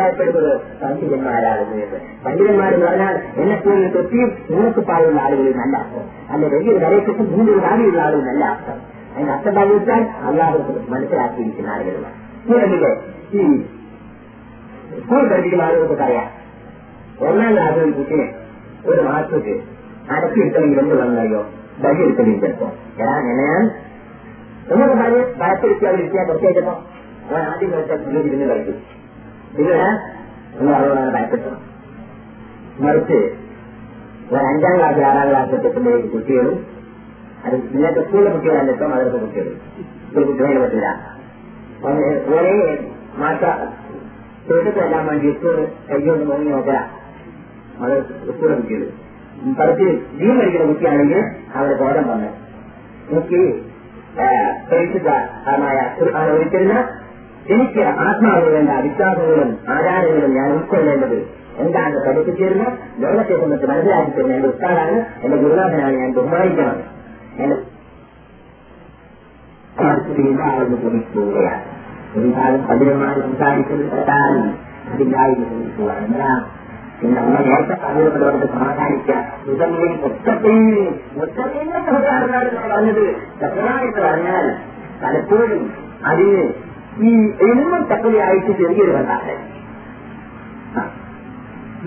ഏറ്റവും 0.06 0.28
കൂടുതൽ 0.28 0.46
ഭയപ്പെടുന്നത് 0.46 0.52
പണ്ഡിതന്മാരാകുന്നു 0.80 1.76
എന്ന് 1.76 1.99
പണ്ഡിതന്മാരെന്ന് 2.25 2.87
പറഞ്ഞാൽ 2.87 3.14
എന്നെപ്പോലും 3.37 3.88
തൊട്ടിയും 3.90 4.30
മൂന്നക്കുപ്പായുള്ള 4.50 5.20
ആളുകളിൽ 5.20 5.54
നല്ല 5.56 5.76
അർത്ഥം 5.76 6.06
അല്ല 6.32 6.44
വലിയൊരു 6.46 6.80
കരയെക്കുറിച്ച് 6.84 7.26
മൂന്നൊരു 7.32 7.61
ഭാവിയുള്ള 7.61 8.00
ആളുകൾ 8.02 8.25
നല്ല 8.25 8.44
അർത്ഥം 8.46 8.78
അതിന്റെ 9.14 9.32
അർത്ഥം 9.32 9.50
എന്താണെന്ന് 9.50 9.76
വെച്ചാൽ 9.76 10.04
അള്ളാഹു 10.28 10.58
മനസ്സിലാക്കിയിരിക്കുന്ന 10.88 11.70
ആളുകളാണ് 11.70 12.16
ഇങ്ങനെ 12.46 12.92
ഈ 13.34 13.44
സ്കൂൾ 14.99 15.23
പഠിപ്പിക്കുന്ന 15.28 15.64
ആളുകൾക്ക് 15.64 16.02
അറിയാം 16.02 16.28
ഒന്നാം 17.23 17.52
ക്ലാസ് 17.52 17.78
ഒരു 17.78 17.92
കുട്ടിനെ 17.92 18.26
ഒരു 18.87 19.02
മാസത്തേക്ക് 19.02 19.54
അടക്കിയെടുക്കണമെങ്കിൽ 20.11 20.80
എന്ത് 20.80 20.94
വന്നറിയോ 20.94 21.42
ബലി 21.82 22.02
എടുക്കണമെങ്കിൽ 22.02 22.40
ചിലപ്പോ 22.40 22.66
എടാ 22.99 23.14
ഞാൻ 23.28 23.62
എന്നൊക്കെ 24.64 24.94
പറഞ്ഞ് 24.94 25.23
ഭയപ്പെടുത്തി 25.40 25.84
അവർ 25.84 25.99
ഇരിക്കാൻ 25.99 26.25
പ്രത്യേകിച്ചപ്പോ 26.26 26.75
അവൻ 27.28 27.42
ആദ്യം 27.44 27.70
കളിച്ച 27.70 27.92
പുള്ളി 28.04 28.20
ഇരുന്ന് 28.28 28.46
കളിക്കും 28.46 28.76
ഇതിലൂടെ 29.54 29.88
എന്ന് 30.54 30.70
പറഞ്ഞാണ് 30.73 31.11
ഭയപ്പെട്ടത് 31.12 31.56
മറിച്ച് 32.80 33.18
ഒരു 34.30 34.44
അഞ്ചാം 34.44 34.75
ക്ലാസ് 34.76 35.02
ആറാം 35.08 35.26
ക്ലാസ് 35.30 35.54
എത്തുമ്പോഴേക്ക് 35.61 36.08
കുട്ടികളും 36.12 36.54
അത് 37.44 37.54
ഇന്നത്തെ 37.70 38.02
സ്കൂളിലെ 38.02 38.30
കുട്ടികളല്ല 38.30 38.70
ഇപ്പം 38.70 38.90
മദ്രസ 38.90 39.16
കുട്ടികളും. 39.23 39.56
സ്കൂൾ 40.04 40.23
കുട്ടികളെ 40.28 40.61
പറ്റില്ല 40.62 40.88
ഒന്ന് 41.84 42.06
ഒരേ 42.30 42.54
മാറ്റ 43.18 43.42
തൊഴിലെല്ലാം 44.49 45.02
വേണ്ടി 45.08 45.32
സ്കൂൾ 45.32 45.56
കൈകൊണ്ട് 45.88 46.25
മുങ്ങി 46.25 46.50
നോക്കല 46.50 46.78
അത് 47.80 47.94
സ്കൂളിലെ 48.28 48.56
കുട്ടികൾ 48.56 48.84
പഠിച്ച് 49.58 49.87
ജീവൻ 50.18 50.37
കഴിക്കുന്ന 50.40 50.66
കുട്ടിയാണെങ്കിൽ 50.70 51.20
അവരെ 51.54 51.75
ബോധം 51.75 52.04
വന്ന്. 52.11 52.28
എനിക്ക് 53.08 53.40
പരിശുദ്ധമായ 54.68 55.78
ഖുർആൻ 55.96 56.28
ഒരിക്കലിന് 56.34 56.78
എനിക്ക് 57.47 57.83
ആത്മാവിന് 58.05 58.51
വേണ്ട 58.55 58.71
വിശ്വാസങ്ങളും 58.85 59.51
ആചാരങ്ങളും 59.69 60.33
ഞാൻ 60.35 60.49
ഉൾക്കൊള്ളേണ്ടത്. 60.53 61.19
എന്താണ് 61.59 61.97
പഠിപ്പിച്ചിരുന്ന 62.07 62.65
ലോകത്തെ 62.99 63.35
സംബന്ധിച്ച് 63.35 63.67
മനസ്സിലാക്കി 63.67 64.11
തരുന്ന 64.11 64.35
എന്റെ 64.35 64.49
ഉസ്താദാണ്. 64.49 64.97
എന്റെ 65.25 65.37
ഗുരുനാഥനാണ് 65.37 65.97
ഞാൻ 65.97 66.11
ബഹുമാനിക്കണം 66.13 66.79
എന്റെ 67.39 67.57
ആളെന്ന് 70.45 70.77
ശ്രമിക്കുകയാണ് 70.77 71.63
ഒരു 72.17 72.29
ഭാഗം 72.37 72.61
പതിനന്മാർ 72.69 73.15
സംസാരിക്കുന്നത് 73.21 73.89
കേട്ടാൽ 73.93 74.35
അതില്ലായ്മ 74.93 75.45
ശ്രമിക്കുകയാണ് 75.45 76.05
എന്താ? 76.09 76.33
പിന്നെ 76.99 77.15
നമ്മൾ 77.21 77.41
നേരത്തെ 77.45 77.77
പറഞ്ഞവരോട് 77.85 78.47
സമാധാനിക്കുക 78.47 79.17
മുതലേ 79.47 79.89
മുത്തത്തിൽ 80.03 80.59
മുത്തലിന്റെ 81.17 81.81
സഹകാരനാണ് 81.87 82.51
പറഞ്ഞത് 82.65 83.05
സത്യമായിട്ട് 83.41 84.01
പറഞ്ഞാൽ 84.01 84.45
പലപ്പോഴും 85.03 85.65
അതിന് 86.05 86.45
ഈ 87.01 87.13
എന്നും 87.47 87.83
തക്കലയായിട്ട് 87.91 88.53
ചെറിയൊരു 88.59 88.93
ബന്ധാണ് 88.93 89.35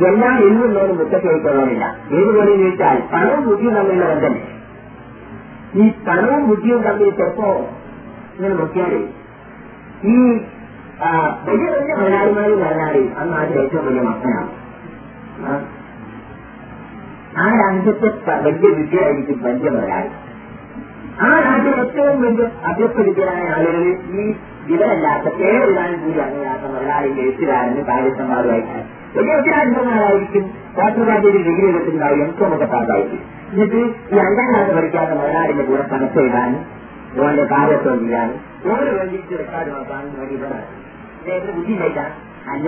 എല്ലാം 0.08 0.36
എന്നുള്ളവരും 0.44 0.98
മുത്തക്കൈക്കൊള്ളാമില്ല 0.98 1.86
ഏതുപോലെ 2.12 2.52
ചോദിച്ചാൽ 2.56 2.98
പണവും 3.14 3.42
ബുദ്ധിയും 3.46 3.76
തമ്മിലുള്ള 3.76 4.08
ബന്ധം 4.16 4.36
ഈ 5.76 5.86
പണവും 6.08 6.44
ബുദ്ധിയും 6.50 6.82
തമ്മിൽ 6.84 7.10
ചിലപ്പോ 7.12 7.48
ഇങ്ങനെ 8.36 8.54
നോക്കിയാൽ 8.56 8.94
ഈ 10.06 10.18
വലിയ 11.48 11.68
വലിയ 11.74 11.94
മലയാളിമാരിൽ 11.96 12.60
പറഞ്ഞാൽ 12.62 12.96
അന്ന് 13.20 13.36
അതിൽ 13.38 13.58
ഏറ്റവും 13.60 13.86
വലിയ 13.88 14.02
മക്കളാണ്. 14.02 14.52
ആ. 15.44 15.54
രാജ്യത്തെ 17.58 18.10
വലിയ 18.46 18.70
വിദ്യയായിരിക്കും 18.78 19.40
വലിയ 19.44 19.70
മുതലാളി 19.70 20.10
ആ 21.20 21.30
രാജ്യം 21.40 21.76
ഏറ്റവും 21.82 22.18
വലിയ 22.22 22.46
അഭ്യസ്തവിദ്യരായ 22.70 23.46
ആളുകളിൽ 23.54 23.88
ഈ 24.16 24.26
ഇവരല്ലാത്ത 24.68 25.28
കേരളാനും 25.38 26.00
കൂടി 26.02 26.20
അങ്ങനെയാത്ത 26.20 26.66
മുതലാളിന്റെ 26.66 27.22
എഴുത്തുകാരനും 27.22 27.86
കാര്യസ്ഥന്മാരുമായിട്ടാണ് 27.88 28.84
വലിയ 29.16 29.36
ഉത്തരാധിപന്മാരായിരിക്കും 29.40 30.44
കോട്ടറാജ്യത്തിൽ 30.76 31.44
ഡിഗ്രി 31.48 31.68
എടുത്തിട്ടുണ്ടാവും 31.70 32.22
എം 32.22 32.32
കോം 32.40 32.52
ഒക്കെ 32.56 32.66
പാസ്സായിരിക്കും 32.66 33.22
എന്നിട്ട് 33.52 33.80
ഈ 34.14 34.20
അഞ്ചാം 34.20 34.48
ക്ലാസ് 34.50 34.72
പഠിക്കാത്ത 34.72 35.12
മുതലാളിന്റെ 35.14 35.64
കൂടെ 35.64 35.84
ചെയ്താനും 36.18 36.62
ഓന്റെ 37.22 37.46
കാര്യത്വം 37.54 38.00
ചെയ്യാനും 38.00 38.40
ഓരോ 38.72 38.92
വേണ്ടിയിട്ട് 38.98 39.34
റെക്കോർഡ് 39.42 39.70
നോക്കാനും 39.70 40.14
വേണ്ടി 40.20 40.38
ബുദ്ധി 41.56 41.72
ഇല്ലായിട്ടാ? 41.72 42.04
അല്ല. 42.52 42.68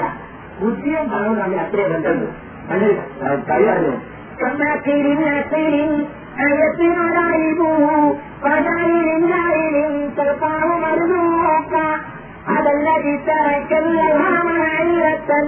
ബുദ്ധിയും 0.61 1.05
പണവും 1.11 1.35
തമ്മിൽ 1.39 1.59
അത്രയും 1.59 1.91
ബന്ധമുണ്ട്. 1.93 2.29
കണ്ടു 6.39 6.67
കൈ 6.81 7.39
പറഞ്ഞു 10.81 11.23
അതല്ലതി 12.49 13.15
തറക്കല്ലമാമനത്തൻ 13.27 15.45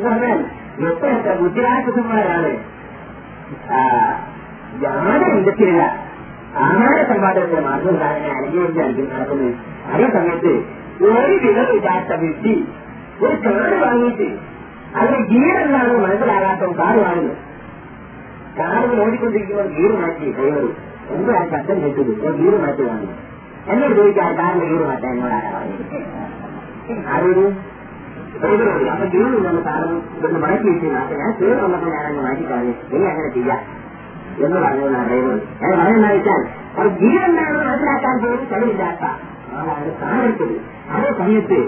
പറഞ്ഞാൽ 0.00 0.38
എത്രയൊക്കെ 0.82 1.32
ബുദ്ധിരാക്ഷസന്മാരാണ് 1.40 2.50
യാതൊരു 4.82 5.30
വിധത്തിലുള്ള 5.36 5.82
ആഹാര 6.60 6.98
സമ്പാദനത്തിന്റെ 7.08 7.60
മാർഗം 7.60 7.96
കാരണം 8.00 8.30
അനുഭവിച്ചായിരിക്കും 8.36 9.08
നടക്കുന്നത് 9.12 9.54
അതേ 9.92 10.06
സമയത്ത് 10.12 10.52
ഒരു 11.10 11.34
വിധം 11.44 11.68
ഇല്ലാത്ത 11.76 12.12
വ്യക്തി 12.20 12.54
ഒരു 13.20 13.36
കാറ് 13.44 13.76
വാങ്ങിയിട്ട് 13.82 14.28
അതിന് 14.98 15.18
ഗീർ 15.30 15.56
എന്താണെന്ന് 15.60 16.00
മനസ്സിലാകാത്ത 16.04 16.68
കാറ് 16.78 17.00
വാങ്ങുന്നു 17.04 17.34
കാറ് 18.58 18.86
ഓടിക്കൊണ്ടിരിക്കുമ്പോൾ 19.00 19.68
ഗീർ 19.74 19.92
മാറ്റി 20.00 20.30
ഡ്രൈവർ 20.36 20.64
എന്താണ് 21.14 21.44
ശബ്ദം 21.52 21.76
കേട്ടത്? 21.84 22.10
ഒരു 22.20 22.32
ഗീർ 22.40 22.54
മാറ്റി 22.62 22.82
വാങ്ങി 22.88 23.10
എന്നോട് 23.70 23.94
ചോദിച്ചാൽ 23.98 24.32
കാറിന്റെ 24.38 24.66
ഗീർ 24.70 24.82
മാറ്റാൻ 24.90 25.10
എന്നോടാണ് 25.14 25.50
പറഞ്ഞത്? 25.50 25.84
ആരോട്? 27.10 27.44
ഡ്രൈവറോട് 28.34 28.84
അപ്പൊ 28.92 29.06
ഗീർ 29.14 29.26
നമ്മൾ 29.38 29.62
കാറും 29.66 29.96
ഇതൊന്ന് 30.16 30.40
മാറ്റി 30.44 30.66
വെച്ച് 30.70 30.88
മാറ്റി 30.92 31.14
ഞാൻ 31.20 31.30
കേറി 31.40 31.58
വന്നപ്പോൾ 31.62 31.90
ഞാനങ്ങ് 31.96 32.22
മാറ്റിക്കാണ് 32.26 32.66
ഇനി 32.88 33.06
അങ്ങനെ 33.10 33.30
ചെയ്യാം 33.34 33.60
എന്ന് 34.40 34.58
പറഞ്ഞതാണ് 34.64 35.06
ഡ്രൈവർ 35.08 35.34
ഞാൻ 35.62 35.72
പറയുന്ന 35.80 36.08
വെച്ചാൽ 36.14 36.42
അത് 36.78 36.88
ഗീർ 37.00 37.20
എന്താണെന്ന് 37.24 37.64
മനസ്സിലാക്കാൻ 37.66 38.16
പോലും 38.22 38.44
കഴിവില്ലാത്ത 38.52 39.04
ആളാണ് 39.52 39.90
കാറെടുത്തത് 40.02 40.54
അതേ 40.92 41.10
സമയത്ത് 41.18 41.58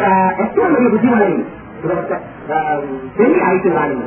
ആ, 0.00 0.02
ഏറ്റവും 0.42 0.72
വലിയ 0.74 0.88
ബുദ്ധിമുട്ടായി 0.88 1.34
ഇവിടുത്തെ 1.76 2.16
ശരിയായിട്ട് 3.16 3.68
കാണുന്നു 3.72 4.06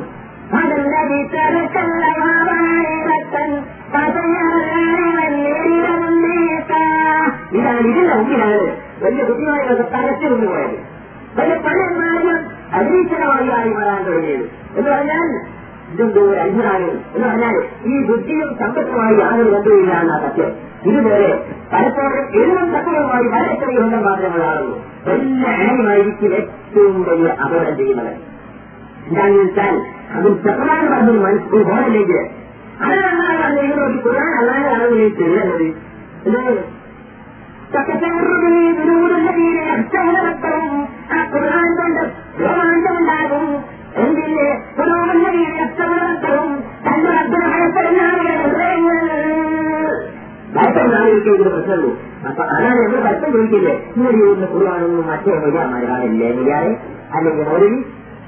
അതല്ലതി 0.56 1.18
തറക്കല്ലമാമനത്തൻ 1.32 3.50
ഇതാണ് 7.56 7.80
ഇതിന്റെ 7.84 8.12
മുമ്പിലാണ് 8.12 8.58
വലിയ 9.02 9.22
ബുദ്ധിമാരികളൊക്കെ 9.28 9.84
തലച്ചു 9.94 10.26
കൊണ്ടുപോയത് 10.26 10.76
വലിയ 11.36 11.56
പലന്മാരും 11.64 12.28
അരീക്ഷണവാദിയായി 12.76 13.68
മാറാൻ 13.72 13.98
തുടങ്ങിയത് 14.06 14.44
എന്ന് 14.76 14.90
പറഞ്ഞാൽ 14.90 15.26
ഇതെന്തോ 15.92 16.20
ഒരു 16.24 16.34
അത്ഭുതമാണ് 16.40 16.86
എന്ന് 17.08 17.26
പറഞ്ഞാൽ 17.26 17.54
ഈ 17.86 17.88
ബുദ്ധിയും 18.08 18.48
സമ്പത്തുമായി 18.60 19.14
യാതൊരു 19.20 19.50
ബന്ധവുമില്ല 19.52 19.92
എന്ന 20.00 20.14
സത്യം 20.24 20.50
ഇതുപോലെ 20.86 21.30
പലപ്പോഴും 21.72 22.24
എഴുതും 22.34 22.68
തത്വവുമായി 22.74 23.26
വളരെ 23.26 23.54
ചെറിയ 23.54 23.78
ബന്ധം 23.78 24.02
മാത്രമുള്ള 24.02 24.44
ആളുള്ളൂ 24.44 24.76
വലിയ 25.06 25.46
ആനിമായിരിക്കും 25.58 26.34
ഏറ്റവും 26.34 26.96
വലിയ 27.02 27.30
അപകടം 27.44 27.76
ചെയ്യുന്നത് 27.76 28.12
എന്താണെന്ന് 29.06 29.42
വെച്ചാൽ 29.42 29.74
അതിൽ 30.14 30.32
ചെറുതാൻ 30.44 30.84
പറഞ്ഞൊരു 30.92 31.20
മനസ്സിൽ 31.20 31.62
ബോധമില്ലെങ്കിൽ 31.64 32.20
അതാണ് 32.80 33.20
പറഞ്ഞ 33.34 33.60
ഇതിനോട്ട് 33.60 33.98
ഖുർആൻ 34.04 34.32
അല്ലാതെ 34.38 34.68
ആളുകളിൽ 34.72 35.12
ചെല്ലുന്നത് 35.14 35.66
എന്താണ് 36.26 36.54
തക്കച്ചേർന്നതിനെ 37.72 38.64
വിനോദീരെ 38.78 39.64
അക്ഷരവത്തവും 39.72 40.66
ആ 41.12 41.20
ഖുർആൻ 41.32 41.70
കൊണ്ട് 41.76 42.02
രോമാഞ്ചമുണ്ടാകും 42.40 42.95
ഭയപ്പെടുന്ന 50.86 51.12
എനിക്ക് 51.12 51.30
ഇതിന് 51.36 51.50
പ്രശ്നമുള്ളൂ. 51.54 51.90
അപ്പൊ 52.28 52.42
അതാണ് 52.54 52.78
നമ്മൾ 52.84 53.00
ഭയപ്പം 53.06 53.30
ചോദിക്കില്ലേ 53.34 53.74
ഇങ്ങനെ 53.96 54.18
യോജിച്ച 54.22 54.46
കുറവാണെന്നും 54.52 55.06
മറ്റേ 55.10 55.34
മര്യാദമാരെ 55.44 55.86
കാണില്ലേ 55.92 56.28
മര്യാദ 56.38 56.66
അല്ലെങ്കിൽ 57.16 57.48
ഒരു 57.56 57.68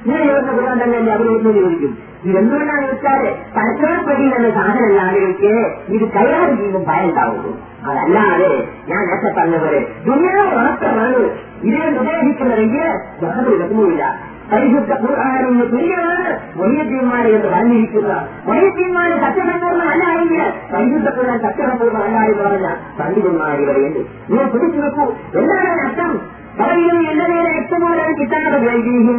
ഇങ്ങനെ 0.02 0.20
യോജിച്ച 0.30 0.50
കുറവാൻ 0.50 0.76
തന്നെ 0.82 0.98
അവർ 1.14 1.26
ഒന്നും 1.28 1.54
ചോദിക്കും. 1.60 1.92
ഇതെന്തുകൊണ്ടാണ് 2.28 2.84
വെച്ചാൽ 2.90 3.20
പരസ്പരപ്പെടി 3.56 4.24
എന്ന 4.36 4.48
സാധനമല്ല 4.56 5.00
ആളുകൾക്ക് 5.06 5.50
ഇത് 5.96 6.04
കൈകാര്യം 6.16 6.56
ചെയ്യുമ്പോൾ 6.60 6.84
ഭയം 6.88 7.04
ഉണ്ടാവുള്ളൂ. 7.10 7.50
അതല്ലാതെ 7.88 8.48
ഞാൻ 8.88 9.02
നേരത്തെ 9.08 9.30
പറഞ്ഞ 9.38 9.56
പോലെ 9.64 9.80
ദുനിയാവ് 10.06 10.54
മാത്രമാണ് 10.60 11.20
ഇതിനെ 11.60 11.86
ഉപയോഗിക്കുന്നതെങ്കിൽ 12.02 12.82
യാതൊരു 13.24 13.50
വിധവുമില്ല 13.54 14.02
പരിശുദ്ധ 14.50 14.92
ഖുർആാനിൽ 15.02 15.58
തുല്യമാണ് 15.72 16.28
വൈദ്യന്മാരെ 16.60 17.30
എന്ന് 17.30 17.48
പറഞ്ഞിരിക്കുന്ന 17.48 18.12
വൈദ്യന്മാര് 18.48 19.16
സത്യസമ്പൂർണമല്ല 19.24 20.04
എങ്കിൽ 20.14 20.40
പരിശുദ്ധ 20.72 21.08
ഖുർആൻ 21.16 21.38
സത്യസമ്പൂർണമല്ല 21.42 22.18
എന്ന് 22.24 22.42
പറഞ്ഞ 22.42 22.68
പണ്ഡിതന്മാർ 22.98 23.54
ഇവിടെയുണ്ട് 23.64 24.00
നീ 24.30 24.38
പിടിച്ചു 24.52 24.80
വെക്കൂ. 24.80 25.06
എന്താണ് 25.34 25.70
അർത്ഥം? 25.78 26.12
പറയും 26.58 26.96
എന്റെ 27.10 27.26
നേരെ 27.32 27.50
എത്തുമ്പോഴാണ് 27.58 28.14
കിട്ടാതെ 28.20 28.58
വൈദ്യഹീം 28.62 29.18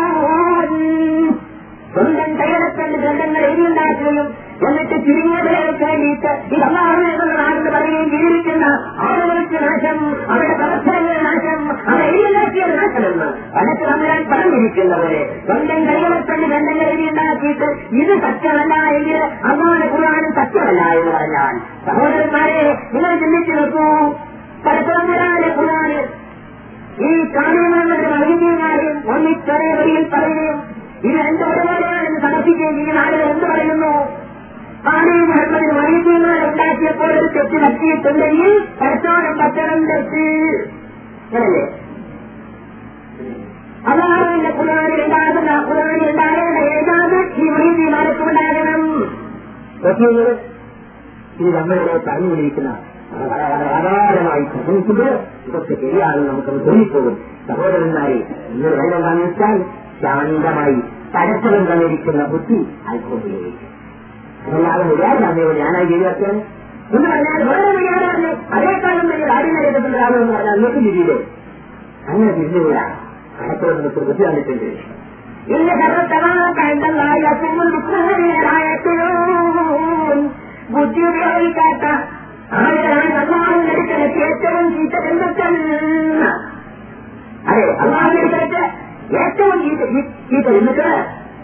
സ്വന്തം 1.93 2.37
കൈയടക്കേണ്ട 2.37 2.95
ഗ്രന്ഥങ്ങൾ 2.95 3.41
എഴുതിയുണ്ടാക്കുകയും 3.41 4.27
എന്നിട്ട് 4.67 4.95
ചുരുങ്ങിയ 5.05 5.41
വിലകൾക്ക് 5.41 5.83
വേണ്ടിയിട്ട് 5.83 6.55
ഈ 6.55 6.59
അള്ളാഹുന്ന 6.59 7.33
നാടിന് 7.33 7.69
പറയുകയും 7.69 8.09
ജീവിക്കുന്ന 8.09 8.65
ആളുകൾക്ക് 8.99 9.63
നാശം 9.63 9.97
അവരുടെ 10.31 10.53
പ്രവർത്തനങ്ങളുടെ 10.53 11.21
നാശം 11.21 11.59
അവരെ 11.89 12.05
എഴുതിയുണ്ടാക്കിയ 12.05 12.65
നാശമെന്ന് 12.65 13.27
അതൊക്കെ 13.57 13.85
നമ്മാൻ 13.85 14.25
പറഞ്ഞിരിക്കുന്നവരെ. 14.31 15.43
സ്വന്തം 15.47 15.87
കൈയടക്കേണ്ട 15.87 16.45
ഗ്രന്ഥങ്ങൾ 16.45 16.87
എഴുതിയുണ്ടാക്കിയിട്ട് 16.87 17.67
ഇത് 17.95 18.21
സത്യമല്ല 18.21 18.73
എങ്കിൽ 18.89 19.17
അള്ളാഹ് 19.45 19.89
കുറവാനും 19.89 20.33
സത്യമല്ല 20.33 20.81
എന്ന് 20.99 21.11
പറഞ്ഞാൽ. 21.11 21.53
സഹോദരന്മാരെ 21.85 22.61
നിങ്ങൾ 22.93 23.15
ചിന്തിച്ചു 23.15 23.51
നോക്കൂ. 23.51 23.85
പരപ്പുറമ്പുരാന്റെ 24.65 25.49
കുറവാണ് 25.49 25.99
ഈ 27.01 27.33
കാണുന്ന 27.35 27.93
വൈദ്യുതിയുമായും 28.05 29.15
ഒന്നിച്ചൊരേ 29.15 29.73
വഴിയിൽ 29.73 30.09
പറയുകയും 30.13 30.57
ഇത് 31.03 31.19
എന്റെ 31.19 31.45
ഒരുപാട് 31.45 31.78
സമർപ്പിക്കുകയും 32.51 32.77
ഈ 32.83 32.97
ആളുകൾ 32.99 33.27
എന്ത് 33.27 33.45
പറയുന്നു? 33.45 33.91
ആണി 34.89 35.13
മുഹമ്മദിന് 35.21 35.73
വൈദ്യന്മാർ 35.77 36.39
ഉണ്ടാക്കിയപ്പോൾ 36.47 37.09
ഒരു 37.13 37.27
തെറ്റ് 37.35 37.57
പറ്റിയിട്ടുണ്ടെങ്കിൽ 37.63 38.51
പരത്തോളം 38.79 39.33
പറ്റണം 39.41 39.79
തെറ്റ് 39.89 40.25
അങ്ങനല്ലേ 41.25 41.63
അള്ളാഹുവിന്റെ 43.89 44.51
കുറാനി 44.51 44.95
ഉണ്ടാകുന്ന 45.03 45.51
കുറാനി 45.67 46.05
ഉണ്ടാകേണ്ട 46.09 46.57
ഏതാണ്? 46.73 47.19
ഈ 47.37 47.47
വൈദ്യമാർക്ക് 47.55 48.23
ഉണ്ടാകണം 48.29 48.81
ഇത് 51.39 51.49
നമ്മളിവിടെ 51.55 51.93
വിളിക്കുന്ന 52.31 52.69
അപാരമായി 53.75 54.43
സംഭവിക്കുന്നത് 54.53 55.13
ഇതൊക്കെ 55.47 55.75
ശരിയാണെന്ന് 55.75 56.27
നമുക്കത് 56.29 56.57
തോന്നിപ്പോകും. 56.65 57.15
സഹോദരന്മാരെ 57.47 58.17
ഇന്ന് 58.51 58.69
വേണ്ടെന്താണെന്ന് 58.71 59.23
വെച്ചാൽ 59.25 59.55
ശാന്തമായി 60.01 60.77
പരസ്പരം 61.13 61.63
തന്നിരിക്കുന്ന 61.65 62.23
ബുദ്ധി 62.25 62.59
അല്പം 62.89 63.21
ഞാനായി 65.59 65.87
ജീവിക്കാൻ 65.87 66.35
എന്ന് 66.89 67.07
പറഞ്ഞാൽ 67.07 67.41
വേറെ 67.47 67.71
മുരാടാണ് 67.77 68.27
അതേക്കാളും 68.51 69.07
വലിയ 69.09 69.25
കാര്യം 69.31 69.57
എന്ന് 69.69 69.89
പറഞ്ഞാൽ 69.89 70.55
നിങ്ങൾക്ക് 70.55 70.79
തിരിയില്ലേ 70.79 71.17
അങ്ങനെ 72.07 72.31
തിരിഞ്ഞുകൂടാ 72.31 72.85
പരസ്പരം 73.35 73.75
ബുദ്ധി 73.97 74.23
തന്നിട്ടുണ്ട്. 74.23 74.69
ഇന്ന് 75.49 75.73
ബുദ്ധി 80.73 81.01
ഉപയോഗിക്കാത്ത 81.09 81.85
ഭഗവാൻ 83.11 83.59
ഏറ്റവും 84.25 84.65
ചീത്ത 84.73 84.95
അതെ 87.45 87.65
ഭഗവാൻ 87.79 88.09
ഏറ്റവും 89.13 89.61
ഈ 89.63 89.71
ബന്ധുക്കൾ 90.41 90.91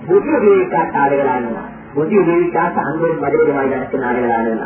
ബുദ്ധി 0.08 0.30
ഉപയോഗിക്കാത്ത 0.38 0.98
ആളുകളാണെന്ന 0.98 1.62
ബുദ്ധി 1.96 2.16
ഉപയോഗിക്കാത്ത 2.16 2.78
അന്തരും 2.80 3.24
മധുരമായി 3.24 3.68
നടക്കുന്ന 3.68 4.06
ആളുകളാണെന്ന 4.06 4.66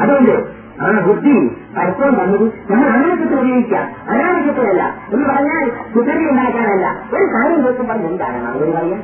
അതുകൊണ്ട് 0.00 0.34
ആ 0.80 1.00
ബുദ്ധി 1.00 1.34
പലപ്പോഴും 1.76 2.14
വന്നത് 2.14 2.44
നമ്മൾ 2.70 2.88
അനാവശ്യത്തിൽ 2.88 3.38
ഉപയോഗിക്കാം. 3.38 3.94
അനാവശ്യത്തിലല്ല 4.08 4.82
എന്ന് 5.12 5.28
പറഞ്ഞാൽ 5.28 5.70
കുതിരി 5.94 6.30
ഉണ്ടാക്കാനല്ല. 6.30 6.86
ഒരു 7.12 7.24
കാര്യം 7.24 7.62
നോക്കും 7.62 7.88
പറഞ്ഞ് 7.88 8.06
എന്താണ് 8.06 8.44
മറുപടി 8.46 8.72
പറയാം 8.72 9.02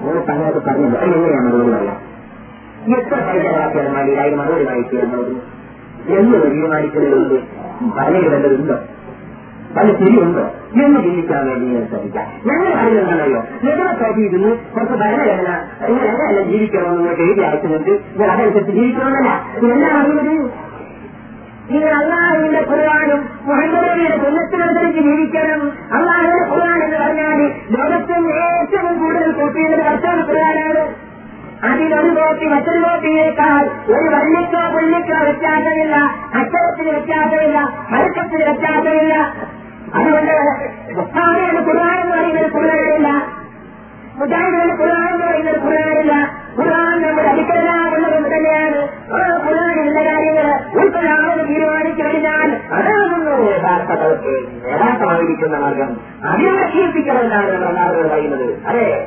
അങ്ങനെ 0.00 0.20
പറഞ്ഞത് 0.20 0.60
പറഞ്ഞത് 0.60 0.96
എങ്ങനെയാണ് 1.04 1.48
മറുപടി 1.48 1.70
പറയാം 1.70 1.96
എത്ര 2.98 3.14
പൈസകളാക്കിയാലും 3.20 3.94
വേണ്ടിയില്ല 3.94 4.20
അതിന് 4.22 4.36
മറുപടി 4.36 4.64
വായിക്കുക 4.64 4.98
എന്നുള്ളത് 4.98 5.32
എന്ന് 6.18 6.38
തീരുമാനിക്കുന്നതിലുണ്ട് 6.44 7.36
പറഞ്ഞിടേണ്ടതുണ്ടോ 7.98 8.76
പല 9.76 9.92
ശരിയുണ്ടോ? 9.92 10.40
എന്ന് 10.84 11.00
ചിന്തിക്കാൻ 11.00 11.46
വേണ്ടി 11.46 11.66
ഞാൻ 11.66 11.88
ശ്രമിക്കാം 11.88 12.24
ഞങ്ങൾ 12.46 12.82
പറയുന്നതാണല്ലോ 12.82 13.40
നിങ്ങളെ 13.62 14.20
ഇരുന്ന് 14.20 14.56
കുറച്ച് 14.56 14.94
ഭരണഘടന 14.94 15.64
നിങ്ങൾ 15.88 16.04
എങ്ങനെയല്ല 16.04 16.42
ജീവിക്കണമെന്ന് 16.42 16.98
നിങ്ങൾക്ക് 16.98 17.22
എഴുതി 17.22 17.40
അയക്കുന്നുണ്ട് 17.40 17.90
ഞാൻ 18.16 18.30
അതനുസരിച്ച് 18.30 18.72
ജീവിക്കണമെന്നല്ല. 18.72 19.30
എല്ലാം 19.72 20.00
അറിയുന്നത് 20.00 20.68
നിങ്ങൾ 21.70 21.92
അള്ളാഹുവിന്റെ 22.02 22.58
ഖുർആാനും 22.58 23.28
മുഹമ്മദിയുടെ 23.44 24.16
പുണ്യത്തിനനുസരിച്ച് 24.16 25.00
ജീവിക്കണം. 25.00 25.72
അള്ളാഹുവിന്റെ 25.92 26.54
ഖുർആൻ 26.54 26.84
എന്ന് 26.84 26.96
പറഞ്ഞാൽ 26.96 27.52
ലോകത്തിന് 27.70 28.32
ഏറ്റവും 28.32 28.98
കൂടുതൽ 28.98 29.32
കോപ്പിയുള്ളത് 29.32 29.80
വർഷമാണ് 29.80 30.28
ഖുർആനാണ്. 30.28 31.08
അതിലൊരു 31.64 32.08
കോപ്പി 32.08 32.44
മറ്റൊരു 32.46 32.78
കോപ്പിയേക്കാൾ 32.78 33.64
ഒരു 33.64 34.14
വള്ളിക്കോ 34.14 34.72
പുള്ളിക്കോ 34.72 35.24
വ്യത്യാസമില്ല. 35.24 35.96
അക്ഷരത്തിന് 36.34 36.90
വ്യത്യാസമില്ല. 36.90 37.86
മരക്കത്തിന് 37.90 38.44
വ്യത്യാസമില്ല. 38.44 39.34
അതുകൊണ്ട് 39.94 40.32
മുസ്താദിയുടെ 40.98 41.60
ഖുർആൻ 41.60 42.00
എന്ന് 42.00 42.16
പറയുന്നത് 42.16 42.52
ഖുർആനില്ല. 42.52 43.08
മുജാഹിദിന്റെ 44.16 44.74
ഖുർആൻ 44.74 45.14
എന്ന് 45.14 45.26
പറയുന്നത് 45.26 45.60
ഖുർആനില്ല. 45.60 46.12
ഖുർആൻ 46.58 47.02
നമ്മുടെ 47.02 47.28
അടിക്കലാകുന്നത് 47.28 48.36
തന്നെയാണ്. 48.36 48.80
ആ 49.12 49.18
ഖുർആനിലുള്ള 49.46 50.00
കാര്യങ്ങൾ 50.04 50.46
ഉൾക്കൊള്ളാമെന്ന് 50.80 51.48
തീരുമാനിച്ചു 51.48 52.02
കഴിഞ്ഞാൽ 52.04 52.48
അതാകുന്നു 52.72 53.50
യഥാർത്ഥ 53.50 53.90
യഥാർത്ഥമായിരിക്കുന്ന 54.68 55.56
മാർഗം 55.56 55.96
അതിനെ 56.28 56.52
നമ്മൾ 56.52 57.68
എല്ലാവരും 57.68 58.08
പറയുന്നത്. 58.08 58.66
അതെ? 58.66 59.06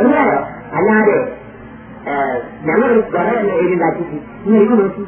മനസ്സിലായോ 0.00 0.38
അല്ലാതെ 0.74 1.32
ഞങ്ങൾ 2.62 3.00
കുറെ 3.00 3.56
എഴുതിണ്ടാക്കി 3.60 4.20
നിങ്ങൾ 4.46 4.62
ഇത് 4.62 4.82
നോക്കി. 4.82 5.06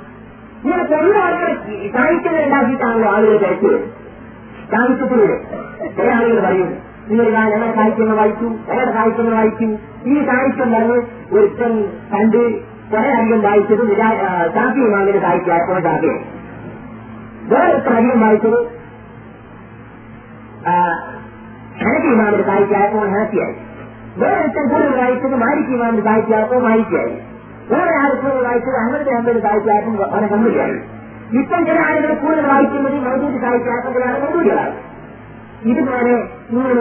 ഇങ്ങനെ 0.65 0.83
ആളുകൾ 1.19 1.55
സാഹിത്യങ്ങൾ 1.97 2.45
ഉണ്ടാക്കിയിട്ടാണല്ലോ 2.45 3.13
ആളുകൾ 3.13 3.37
കഴിച്ചത് 3.37 4.00
സാഹിത്യത്തിലൂടെ. 4.73 5.37
ചില 5.97 6.09
ആളുകൾ 6.11 6.41
പറയും 6.47 6.71
നിങ്ങൾ 7.09 7.25
ഇതാ 7.29 7.43
ഞങ്ങളുടെ 7.49 7.75
സാഹിത്യങ്ങൾ 7.75 8.17
വായിച്ചു 8.17 8.49
ഞങ്ങളുടെ 8.69 8.93
സാഹിത്യങ്ങൾ 8.93 9.35
വായിച്ചു. 9.35 9.69
ഈ 10.07 10.15
സാഹിത്യം 10.27 10.69
പറഞ്ഞ് 10.75 10.99
ഒരുത്തൻ 11.33 11.73
കണ്ട് 12.13 12.41
കുറെ 12.93 13.11
അധികം 13.17 13.41
വായിച്ചത് 13.41 13.83
ശാന്തി 14.55 14.81
ഇമാമിന്റെ 14.87 15.21
സാഹിത്യം 15.21 15.57
അപ്പോൾ 15.57 15.81
ശാന്തി 15.87 16.13
വേറെ 17.51 17.73
അധികം 17.97 18.21
വായിച്ചത് 18.21 18.59
ഹനഫി 21.81 22.09
ഇമാമിന്റെ 22.15 22.45
സാഹിത്യമായപ്പോൾ 22.45 23.05
വേറെ 24.21 24.37
ഒരുത്തൻ 24.43 24.65
കൂടുതൽ 24.71 24.95
വായിച്ചത് 25.01 25.37
മാലിക് 25.45 25.75
ഇമാമിന്റെ 25.77 26.05
സാഹിത്യമായപ്പോൾ 26.09 26.63
മാലിക്കായി 26.69 27.13
വേറെ 27.71 27.93
കൂടുതൽ 28.23 28.43
വായിച്ചത് 28.49 28.77
അഹമ്മദ് 28.81 29.13
അഹമ്മദ് 29.15 29.43
സാഹിത്യമായപ്പോൾ 29.47 30.05
അവനെ 30.13 30.27
കമ്മിയായി 30.27 30.79
ഇപ്പം 31.39 31.61
ചില 31.67 31.79
ആളുകൾ 31.87 32.13
കൂടുതൽ 32.21 32.47
വായിക്കുന്നത് 32.47 32.97
മൗദൂദ് 33.05 33.41
സാഹിത്യമാക്കുമ്പോഴാണ് 33.43 34.17
മൗദൂദികളായി 34.23 34.75
ഇതുപോലെ 35.71 36.15
നിങ്ങൾ 36.51 36.77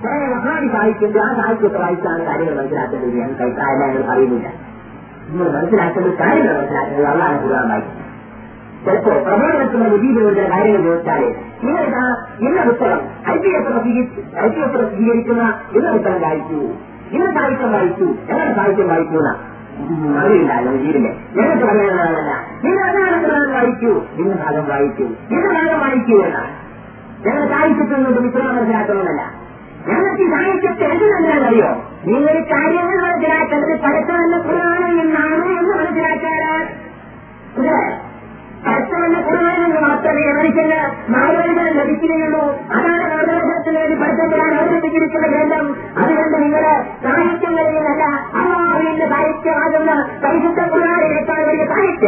കുറെ 0.00 0.16
മഹാദി 0.32 0.66
സാഹിത്യത്തിൽ 0.72 1.20
ആ 1.20 1.30
സാഹിത്യത്തെ 1.36 1.78
വായിച്ചാണ് 1.78 2.22
കാര്യങ്ങൾ 2.26 2.54
മനസ്സിലാക്കേണ്ടത്. 2.58 3.14
ഞാൻ 3.18 3.30
കൈക്കാരെല്ലാം 3.38 4.10
അറിയുന്നില്ല 4.12 4.48
നിങ്ങൾ 5.28 5.46
മനസ്സിലാക്കേണ്ട 5.54 6.10
കാര്യങ്ങൾ 6.20 6.52
മനസ്സിലാക്കുന്നത് 6.58 7.08
അള്ളാഹ് 7.12 7.38
കൂടാൻ 7.44 7.64
വായിക്കുന്നത് 7.70 8.04
ചിലപ്പോ 8.84 9.12
പ്രബോധനത്തിന്റെ 9.24 9.88
വിധീതയുടെ 9.94 10.44
കാര്യങ്ങൾ 10.50 10.82
ചോദിച്ചാൽ 10.86 11.22
നിങ്ങളിതാ 11.62 12.04
ഇന്ന 12.44 12.58
പുസ്തകം 12.68 13.00
I 13.26 13.36
P 13.38 13.50
S 13.50 13.72
I 14.38 14.48
P 14.48 14.60
S 14.60 14.72
പ്രസിദ്ധീകരിക്കുന്ന 14.74 15.44
ഇന്ന 15.76 15.88
പുസ്തകം 15.96 16.20
വായിച്ചു 16.22 16.60
ഇന്ന 17.12 17.26
സാഹിത്യം 17.36 17.72
വായിച്ചു 17.72 18.06
എങ്ങനെ 18.28 18.52
സാഹിത്യം 18.54 18.88
വായിച്ചു 18.88 19.22
അറിയില്ല 20.20 20.52
ജീവിതം 20.84 21.14
ഞങ്ങൾക്ക് 21.36 21.64
പറയാനുള്ളതല്ല 21.64 22.32
നിങ്ങൾ 22.64 23.52
വായിച്ചു 23.54 23.92
നിങ്ങൾ 24.18 24.36
ഭാഗം 24.44 24.64
വായിക്കൂ. 24.68 25.06
ഇന്ന 25.30 25.46
ഭാഗം 25.56 25.80
വായിക്കൂ 25.80 26.16
എന്നാണ് 26.24 26.52
ഞങ്ങൾ 27.26 27.42
സാഹിത്യത്തിനൊന്നും 27.48 28.22
മിത്രം 28.24 28.56
മനസ്സിലാക്കുന്നതല്ല. 28.56 29.22
ഞങ്ങൾക്ക് 29.88 30.22
ഈ 30.22 30.30
സാഹിത്യത്തെ 30.30 30.84
എന്ത് 30.92 31.04
മനസ്സിലാക്കറിയോ 31.04 31.70
നിങ്ങൾ 32.06 32.34
കാര്യങ്ങൾ 32.52 32.98
മനസ്സിലാക്കേണ്ടത് 33.06 33.74
പരസ്പരം 33.80 34.42
കുറവാണ് 34.48 34.88
എന്നാണ് 35.00 35.46
എന്ന് 35.60 35.74
മനസ്സിലാക്കാനാണ് 35.76 36.66
പരസ്പരം 38.66 39.12
കുറവാണെന്ന് 39.26 39.80
മാത്രമേ 39.80 40.32
മനുഷ്യന് 40.32 40.78
മാർഗങ്ങൾ 41.12 41.66
ലഭിക്കുകയുള്ളൂ. 41.72 42.44
അതാണ് 42.70 43.04
മാർഗദർശനത്തിന് 43.12 43.78
വേണ്ടി 43.78 43.96
അവതരിപ്പിച്ചിരിക്കുന്ന 44.56 45.26
ഗ്രന്ഥം. 45.26 45.66
അതുകൊണ്ട് 45.98 46.35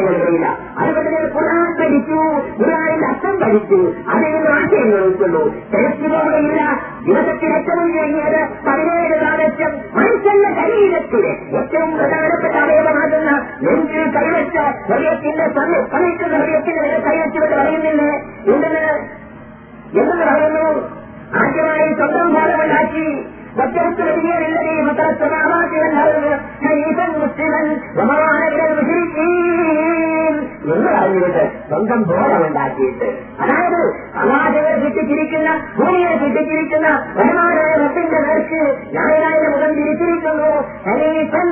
അതുകൊണ്ട് 0.00 0.48
അതുപോലെ 0.78 1.28
ഖുർആൻ 1.34 1.70
പഠിച്ചു 1.78 2.18
ഖുർആനിന്റെ 2.58 3.06
അർത്ഥം 3.06 3.34
പഠിച്ചു. 3.40 3.78
അതിൽ 4.08 4.30
നിന്ന് 4.32 4.50
ആശയങ്ങൾ 4.50 5.00
ഉൾക്കൊള്ളു 5.02 5.42
തിരക്കിലൂടെയില്ല 5.72 6.60
ദിവസത്തിൽ 7.06 7.52
ഏറ്റവും 7.52 7.88
കഴിഞ്ഞത് 7.96 8.38
പതിനേഴ് 8.66 9.16
പ്രാവശ്യം 9.18 9.72
മനുഷ്യന്റെ 9.96 10.50
ശരീരത്തിലെ 10.58 11.32
ഏറ്റവും 11.58 11.90
പ്രധാനപ്പെട്ട 11.96 12.56
അവയവമാകുന്ന 12.56 13.30
നെഞ്ചിൽ 13.62 14.04
കൈവച്ച് 14.16 14.64
ഹൃദയത്തിന്റെ 14.88 15.46
സമയം 15.54 15.84
സമയത്തുന്ന 15.92 16.36
ഹൃദയത്തിന്റെ 16.36 16.82
നേരെ 16.82 17.00
കൈവച്ചുകൊണ്ട് 17.00 17.56
പറയുന്നില്ലേ 17.56 18.10
എന്തിന് 18.46 18.84
എന്തെന്ന്? 19.92 20.24
പറയുന്നു? 20.24 20.66
ആദ്യമായി 21.34 21.94
സ്വന്തം 21.94 22.28
ബോധമുണ്ടാക്കി 22.34 23.06
واتركت 23.57 23.99
الذي 24.01 24.31
الذي 24.43 24.75
فطر 24.87 25.09
السماوات 25.09 25.71
والارض 25.73 26.25
حنيفا 26.61 27.07
مسلما 27.17 27.63
وما 27.97 28.15
انا 28.27 28.47
من 28.49 28.61
المشركين 28.69 30.33
എന്ന് 30.65 30.89
പറഞ്ഞിട്ട് 30.89 31.41
സ്വന്തം 31.69 31.99
ബോധമുണ്ടാക്കിയിട്ട് 32.09 33.07
അതായത് 33.41 33.81
അള്ളാഹുവെ 34.21 34.73
സൃഷ്ടിച്ചിരിക്കുന്ന 34.75 35.49
ഭൂമിയെ 35.77 36.11
സൃഷ്ടിച്ചിരിക്കുന്ന 36.21 36.87
വരുമാനായ 37.17 37.71
റബ്ബിന്റെ 37.75 38.19
നേർക്ക് 38.25 38.61
ഞായറാഴ്ച 38.95 39.45
മുഖം 39.53 39.73
തിരിച്ചിരിക്കുന്നു 39.79 40.51
ഹനീഫൻ 40.87 41.49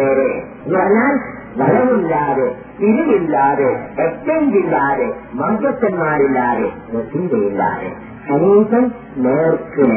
നേരെ 0.00 0.30
എന്ന് 0.60 0.76
പറഞ്ഞാൽ 0.76 1.14
വളമില്ലാതെ 1.60 2.48
തിരിവില്ലാതെ 2.80 3.70
എക്സ്ചേഞ്ച് 4.06 4.58
ഇല്ലാതെ 4.62 5.08
മധ്യസ്ഥന്മാരില്ലാതെ 5.40 6.68
ചിന്തയില്ലാതെ 7.12 7.90
ഹനീഫൻ 8.30 8.86
നേർക്ക് 9.26 9.88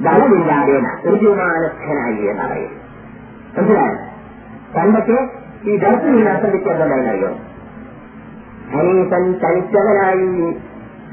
നേരെ 0.00 0.18
വളമില്ലാതെ 0.18 0.72
ഋജുമാനസ്ഥനായി 1.12 2.26
എന്ന് 2.26 2.42
പറയും. 2.42 2.88
മനസ്സിലായോ? 3.58 3.96
പണ്ടൊക്കെ 4.76 5.30
ഈ 5.70 5.76
ദർശനം 5.76 6.16
നിന്ന് 6.16 6.30
ഹനീസൻ 8.72 9.32
തനിച്ചവനായി 9.32 10.54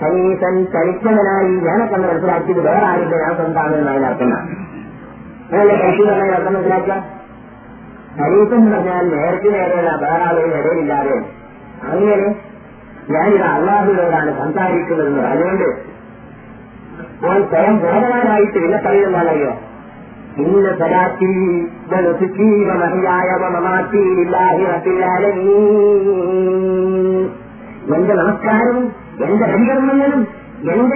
ഹനീസൻ 0.02 0.66
തനിച്ചവനായി 0.66 1.56
ഒന്ന് 1.96 2.08
മനസ്സിലാക്കിയത് 2.08 2.62
വേറെ 2.62 2.86
ആരുടെ 2.86 3.18
ഞാൻ 3.18 3.36
സ്വന്തമാണെന്ന് 3.36 4.04
നടത്തുന്ന. 4.04 4.36
അതല്ലേ 5.54 5.76
പറഞ്ഞ 6.14 6.32
അർത്ഥം 6.32 6.54
മനസ്സിലാക്കുക? 6.54 6.94
ഹനീസൻ 8.22 8.56
എന്ന് 8.56 8.78
പറഞ്ഞാൽ 8.78 9.10
നേരത്തെ 9.10 9.50
നേരെയുള്ള 9.50 9.90
വേറെ 10.02 10.24
ആളുകൾ 10.24 10.56
ഇടയില്ലാതെ 10.56 11.26
അങ്ങനെ 11.84 12.36
ഞാനിത് 13.10 13.42
അള്ളാഹുവിനോടാണ് 13.42 14.38
സംസാരിക്കുന്നതെന്ന് 14.38 15.22
അതുകൊണ്ട് 15.22 15.95
ಅವನು 17.26 17.46
ಸ್ವಯಂ 17.50 17.76
ಬೋಧವಾನಾಯಿತು 17.80 18.60
ಇಲ್ಲ 18.60 18.78
ಪರಿಣಾಮನಯ್ಯೋ 18.84 19.52
ಇನ್ನ 20.44 20.68
ಸದಾತಿ 20.80 21.32
ಬಲಸು 21.90 22.28
ಜೀವ 22.38 22.70
ಮಹಿಯಾಯ 22.80 23.30
ಮಮಾತಿ 23.46 24.02
ಇಲ್ಲಾಹಿ 24.24 24.66
ರತಿಯಾಲೀ 24.68 25.32
எந்த 27.96 28.12
நமஸ்காரமும் 28.14 28.90
எந்த 29.26 29.42
ஹரிகர்மங்களும் 29.46 30.26
எந்த 30.74 30.94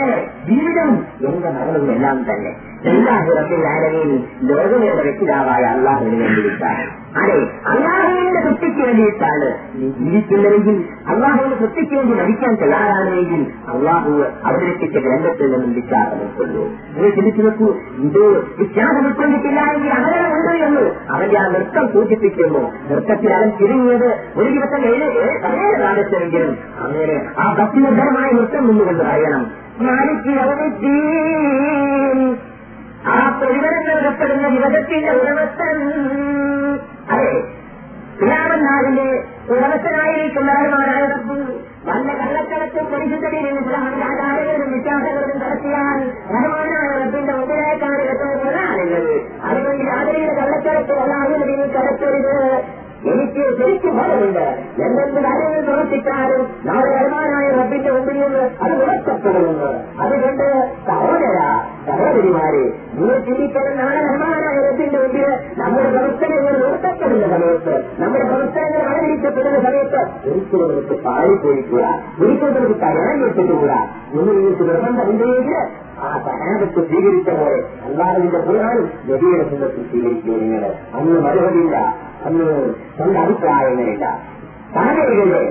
ஜீவிதமும் 0.47 1.01
எந்த 1.27 1.45
மகளும் 1.57 1.89
எல்லாம் 1.89 2.21
தன்னை 2.23 2.51
എല്ലാഹി 2.83 3.29
റബ്ബിൽ 3.37 3.63
ആലമീൻ 3.67 4.09
ലോകങ്ങളുടെ 4.41 5.03
രക്ഷിതാവായ 5.07 5.63
അള്ളാഹുവിന് 5.63 6.17
വേണ്ടിയിട്ടാണ്. 6.21 6.83
അതെ 7.21 7.37
അള്ളാഹുവിന്റെ 7.71 8.39
സൃഷ്ടിക്ക് 8.45 8.81
വേണ്ടിയിട്ടാണ് 8.81 9.47
ജീവിക്കുന്നതെങ്കിൽ 9.99 10.83
അള്ളാഹുവിന്റെ 11.07 11.55
സൃഷ്ടിക്ക് 11.55 11.95
വേണ്ടി 11.95 12.13
മരിക്കാൻ 12.13 12.55
തയ്യാറാണെങ്കിൽ 12.55 13.41
അള്ളാഹു 13.67 14.23
അവതരിപ്പിച്ച 14.43 14.97
ഗ്രന്ഥത്തിൽ 14.97 15.51
നിന്നും 15.51 15.73
വിശ്വാസം 15.73 16.19
ഉൾക്കൊള്ളൂ. 16.21 16.63
നിങ്ങൾ 16.95 17.09
ചിന്തിച്ചു 17.09 17.41
നോക്കൂ 17.41 17.75
ഇത് 18.03 18.21
വിശ്വാസം 18.57 19.05
ഉൾക്കൊണ്ടിട്ടില്ല 19.05 19.59
എങ്കിൽ 19.59 19.91
ഉണ്ട് 20.37 20.53
എന്ന് 20.67 20.83
അവന്റെ 21.09 21.37
ആ 21.37 21.47
നൃത്തം 21.47 21.87
സൂചിപ്പിക്കുന്നു 21.93 22.71
നൃത്തത്തിൽ 22.91 23.33
അവൻ 23.33 23.49
തിരിഞ്ഞത് 23.49 24.09
ഒരു 24.37 24.49
ദിവസം 24.49 24.85
ഏഴ് 24.85 25.07
പതിനേഴ് 25.43 26.45
അങ്ങനെ 26.85 27.31
ആ 27.37 27.55
ഭക്തിനിർഭരമായ 27.59 28.31
നൃത്തം 28.31 28.67
നിന്നുകൊണ്ട് 28.67 29.03
പറയണം. 29.03 29.43
ആ 33.07 33.37
പ്രതിഫലം 33.37 33.83
നൽകപ്പെടുന്ന 33.89 34.47
ദിവസത്തിന്റെ 34.55 35.11
ഉടമസ്ഥൻ 35.11 35.77
അതെ 37.09 37.31
ക്രിയാമനാളിന്റെ 38.17 39.05
ഉടമസ്ഥനായിരിക്കുന്നവരുമാരായ 39.53 41.03
വല്ല 41.85 42.09
കള്ളക്കടത്തും 42.19 42.85
പരിശുദ്ധതയിലും 42.85 43.59
ഇസ്ലാമിന്റെ 43.59 44.03
ആചാരങ്ങളും 44.05 44.71
വിശ്വാസങ്ങളും 44.73 45.37
നടത്തിയാൽ 45.43 45.99
റഹ്മാനായ 46.33 46.89
റബ്ബിന്റെ 46.95 47.33
മുമ്പിലേക്കാണ് 47.33 48.03
എത്തുന്നത് 48.05 48.59
അതുകൊണ്ട് 49.43 49.83
യാതൊരു 49.85 50.33
കള്ളക്കടത്ത് 50.39 50.93
അല്ലാതെ 50.99 51.39
കടത്തരുത് 51.75 52.35
എനിക്ക് 53.11 53.43
ശരിക്കും 53.59 53.93
ബോധമുണ്ട്. 53.97 54.45
എന്തെന്ത് 54.85 55.19
കാര്യങ്ങൾ 55.25 55.61
പ്രവർത്തിച്ചാലും 55.61 56.41
നാളെ 56.65 56.89
വരുമാനായ 56.95 57.45
റബ്ബിന്റെ 57.49 57.91
മുമ്പിൽ 57.91 58.17
അത് 58.61 58.73
ഉറക്കപ്പെടുമെന്ന് 58.81 59.69
അതുകൊണ്ട് 59.99 60.47
സഹോദര 60.87 61.37
സഹോദരിമാരെ 61.85 62.63
നിങ്ങൾ 62.95 63.17
ചിന്തിക്കണം 63.19 63.75
നാളെ 63.79 63.99
വരുമാനായ 64.05 64.55
റബ്ബിന്റെ 64.59 64.99
മുമ്പിൽ 64.99 65.25
നമ്മുടെ 65.59 65.89
പ്രവർത്തനങ്ങൾ 65.89 66.55
ഉറക്കപ്പെടുന്ന 66.61 67.27
സമയത്ത് 67.33 67.73
നമ്മുടെ 67.99 68.25
പ്രവർത്തനങ്ങൾ 68.25 68.81
ആദരിക്കപ്പെടുന്ന 68.89 69.59
സമയത്ത് 69.67 70.01
ഒരിക്കലും 70.27 70.65
നമുക്ക് 70.71 70.97
പാടിപ്പോയിക്കൂട 71.05 71.83
ഒരിക്കലും 72.21 72.55
നമുക്ക് 72.57 72.77
തരാനിട്ടിട്ടുകൂടാ 72.83 73.79
നിങ്ങൾ 74.13 74.33
നിങ്ങൾക്ക് 74.33 74.65
നിർബന്ധമുണ്ടെങ്കിൽ 74.69 75.61
ആ 75.99 76.09
തരാനത്ത് 76.25 76.81
സ്വീകരിച്ച 76.89 77.29
പോലെ 77.39 77.59
അല്ലാതെ 77.85 78.41
പുരാനും 78.41 78.85
നദിയുടെ 79.07 79.45
സുഖത്തിൽ 79.49 79.85
സ്വീകരിക്കുക 79.89 80.35
നിങ്ങൾ 80.43 80.63
അന്ന് 80.93 81.19
മറുപടിയില്ല 81.21 81.77
അന്ന് 82.25 82.45
സ്വന്തം 82.97 83.21
അഭിപ്രായങ്ങളില്ല 83.21 84.05
താരകളുടെ 84.73 85.41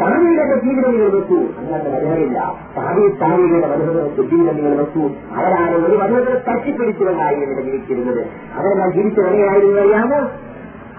താമികളുടെ 0.00 0.60
ജീവിതം 0.64 0.90
നിങ്ങൾ 0.90 1.10
വെക്കൂ 1.10 1.36
അങ്ങനത്തെ 1.58 1.90
വരുന്നില്ല 1.90 2.54
താമി 2.76 3.08
താമികളുടെ 3.20 3.66
മനുഷ്യർക്ക് 3.66 4.30
ജീവിതം 4.30 4.56
നിങ്ങൾ 4.56 4.74
വെക്കൂ 4.76 5.10
അവരാണ് 5.36 5.86
ഒരു 5.86 5.96
വധുവിനെ 5.96 6.34
തട്ടിപ്പിടിച്ചുകൊണ്ടായി 6.50 7.36
ഇവിടെ 7.36 7.62
ജീവിച്ചിരുന്നത്. 7.62 8.26
അവരെല്ലാം 8.56 8.92
ജീവിച്ചു 8.92 9.20
വരികയായിരുന്നു 9.20 9.80
അറിയാമോ? 9.80 10.30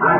ആ 0.02 0.16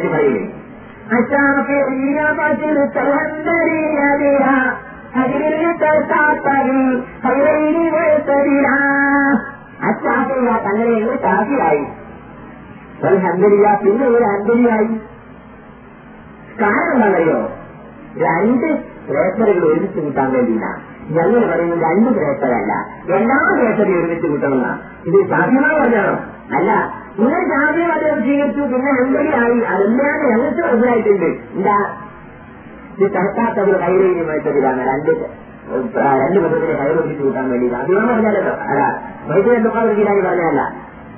അച്ചാഫില്ലാത്ത 9.82 10.66
അങ്ങനെയുള്ള 10.68 11.16
കാഫിയായി 11.24 11.84
ഒരു 13.04 13.18
ഹന്തരിയ 13.18 13.68
പിന്നെ 13.84 14.06
ഒരു 14.08 14.26
ഹന്തരിയായി 14.26 14.90
കാരണം 16.62 16.92
എന്താണെന്നറിയോ? 16.94 17.40
രണ്ട് 18.18 18.68
പ്രേക്ഷകകൾ 19.08 19.64
ഒരുമിച്ച് 19.66 20.00
കൂട്ടാൻ 20.00 20.28
വേണ്ടിയിട്ടാണ് 20.32 20.80
ഞങ്ങൾ 21.10 21.42
പറയുന്ന 21.52 21.76
രണ്ട് 21.86 22.10
പ്രേക്ഷകരല്ല 22.18 22.74
എല്ലാ 23.16 23.38
പ്രേക്ഷകരെയും 23.50 24.00
ഒരുമിച്ച് 24.00 24.28
കൂട്ടണമെന്നാണ് 24.28 24.80
ഇത് 25.06 25.18
സാധ്യമായി 25.30 25.78
പറഞ്ഞാണോ 25.80 26.16
അല്ല. 26.58 26.72
നിങ്ങൾ 27.18 27.42
ജാതി 27.50 27.82
മതം 27.88 28.20
സ്വീകരിച്ചു 28.22 28.62
പിന്നെ 28.72 28.92
ഹന്തരിയായി 29.00 29.58
അതെല്ലാം 29.72 30.16
ഞങ്ങൾക്ക് 30.26 30.62
മനസ്സിലായിട്ടുണ്ട്. 30.62 31.30
എന്താ? 31.56 31.78
ഇത് 33.02 33.10
കണക്കാത്തവർ 33.16 33.76
കൈരയുമായിട്ടതിലാണ് 33.84 34.82
രണ്ട് 34.90 35.12
രണ്ട് 36.22 36.38
മതത്തിനെ 36.44 36.76
കൈവരിച്ചു 36.80 37.22
കൂട്ടാൻ 37.22 37.46
വേണ്ടി 37.52 37.68
അഭിമാനം 37.78 38.10
പറഞ്ഞാലോ 38.12 38.40
അല്ല 38.66 38.82
വൈദ്യുതി 39.30 39.56
എന്തൊക്കെ 39.58 39.80
പറഞ്ഞല്ല 40.22 40.62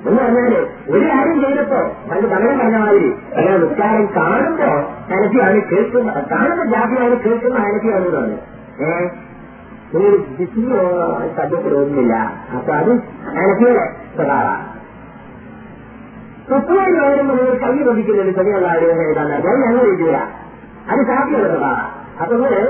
എന്ന് 0.04 0.18
പറഞ്ഞാൽ 0.18 0.54
ഒരു 0.92 1.04
കാര്യം 1.10 1.36
ചെയ്തപ്പോ 1.42 1.78
പണ്ട് 2.08 2.26
പകരം 2.32 2.56
പറഞ്ഞ 2.58 2.78
മാതിരി 2.78 3.08
അയാൾ 3.36 3.54
നിസ്കാരം 3.62 4.04
കാണുമ്പോ 4.16 4.68
ഹനഫിയാണ് 5.10 5.60
കേൾക്കുന്ന 5.70 6.12
കാണുന്ന 6.32 6.64
ജാതിയാണ് 6.74 7.16
കേൾക്കുന്ന 7.24 7.58
ഹനഫിയാണ് 7.66 8.10
പറഞ്ഞു 8.10 8.38
ഏഹ് 8.84 9.08
സബ്ജക്ട് 11.36 11.68
തോന്നുന്നില്ല 11.72 12.14
അപ്പൊ 12.54 12.72
അത് 12.74 12.92
ഹനഫിയുടെ 13.34 13.84
സ്വഭാവമാണ്. 14.14 14.62
കുട്ടികൾ 16.48 16.88
വരുമ്പോൾ 17.04 17.38
കൈ 17.60 17.70
ബന്ധിക്കുന്നുണ്ട് 17.86 18.32
ചെറിയുള്ള 18.38 18.66
ആളുകൾ 18.68 18.98
എഴുതാൻ. 19.04 19.28
ഞാൻ 19.44 19.56
ഞങ്ങൾ 19.62 19.84
എഴുതുക 19.84 20.16
അത് 20.84 21.02
സാധ്യത 21.08 21.46
അതുപോലെ 22.20 22.60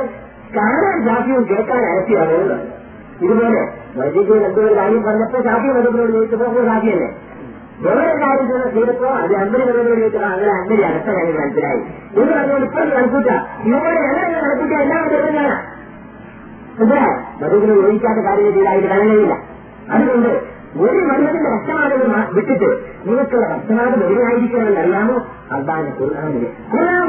കാണാൻ 0.57 0.96
ജാതിയും 1.07 1.44
കേൾക്കാൻ 1.44 1.81
അരത്തിയാണ് 1.87 2.37
ഇതുപോലെ 3.20 3.62
വൈദ്യുതി 3.96 4.35
എന്തൊരു 4.40 4.74
കാര്യം 4.74 5.03
പറഞ്ഞപ്പോ 5.03 5.38
ജാതി 5.40 5.68
മതത്തിനോട് 5.68 6.12
ചോദിച്ചപ്പോ 6.12 6.62
സാധ്യല്ലേ 6.66 7.09
വേറെ 7.85 8.12
കാര്യം 8.20 8.46
ചെയ്തപ്പോ 8.74 9.09
അത് 9.18 9.33
അമ്പരി 9.35 9.62
മതത്തിനോട് 9.62 10.00
ചോദിച്ചപ്പോ 10.00 10.29
അങ്ങനെ 10.29 10.53
അമ്പരി 10.55 10.83
അടുത്ത 10.83 11.09
കാര്യം 11.11 11.37
മനസ്സിലായി. 11.38 11.81
ഇത് 12.12 12.31
പറഞ്ഞാൽ 12.31 12.62
ഇപ്പം 12.64 12.88
കണക്കൂട്ട 12.90 13.29
ഇവരെ 13.68 13.94
എല്ലാം 14.05 14.29
കണക്കൂട്ട 14.37 14.72
എല്ലാം 14.81 15.05
ചെറുതാണ് 15.09 15.57
മതത്തിന് 17.40 17.74
ചോദിക്കാത്ത 17.74 18.20
കാര്യം 18.27 18.53
ചെയ്തായിട്ട് 18.55 18.88
കാണുകയില്ല 18.88 19.35
അതുകൊണ്ട് 19.90 20.31
ഒരു 20.81 21.00
മനുഷ്യന്റെ 21.09 21.50
ഭക്ഷണമാണെന്ന് 21.50 22.20
വിട്ടിട്ട് 22.33 22.68
നിങ്ങൾക്കുള്ള 23.05 23.44
ഭക്ഷണമാകെ 23.53 23.96
വെറുതായിരിക്കണമെന്ന് 24.03 24.81
അബ്ബാനെ 24.81 25.18
അതാണ് 25.55 25.90
ഖുർആാനിൽ. 25.98 26.44
ഖുർആൻ 26.72 27.03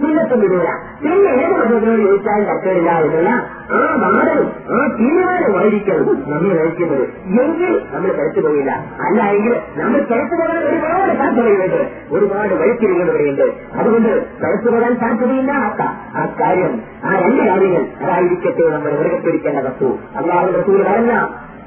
വിടൂല 0.00 0.68
പിന്നെ 1.02 1.30
ഏത് 1.36 1.54
മതത്തിനോട് 1.54 2.00
ചോദിച്ചാലും 2.02 2.46
തട്ടില്ല 2.50 2.90
എന്നുള്ള 2.98 3.30
ആ 3.72 3.80
വാദവും 4.02 4.46
ആ 4.70 4.78
തീരുമാനമായിരിക്കണം 4.96 6.06
നമ്മൾ 6.26 6.48
നയിക്കുന്നത്. 6.52 7.04
എങ്കിൽ 7.42 7.72
നമ്മൾ 7.92 8.10
കരുത്തു 8.12 8.40
പോയില്ല. 8.40 8.72
അല്ല 9.06 9.20
എങ്കിൽ 9.32 9.54
നമ്മൾ 9.76 10.00
കരുത്തു 10.10 10.34
പോകാൻ 10.40 10.58
ഒരുപാട് 10.68 11.12
സാധ്യതയുണ്ട് 11.20 11.80
ഒരുപാട് 12.12 12.54
വഴിത്തിരികളുണ്ട് 12.54 13.46
അതുകൊണ്ട് 13.78 14.10
കരുത്തു 14.42 14.70
പോകാൻ 14.70 14.94
സാധ്യതയില്ലാത്ത 14.94 15.82
ആ 16.14 16.24
കാര്യം 16.40 16.74
ആ 17.04 17.12
രണ്ട് 17.22 17.42
കാര്യങ്ങൾ 17.48 17.84
അതായിരിക്കട്ടെ 18.02 18.66
നമ്മൾ 18.70 18.92
മൃഗത്തിരിക്കേണ്ട 19.00 19.58
വസ്തു. 19.68 19.90
അള്ളാഹു 20.16 20.50
റസൂൽ 20.58 20.82
പറഞ്ഞ 20.82 21.14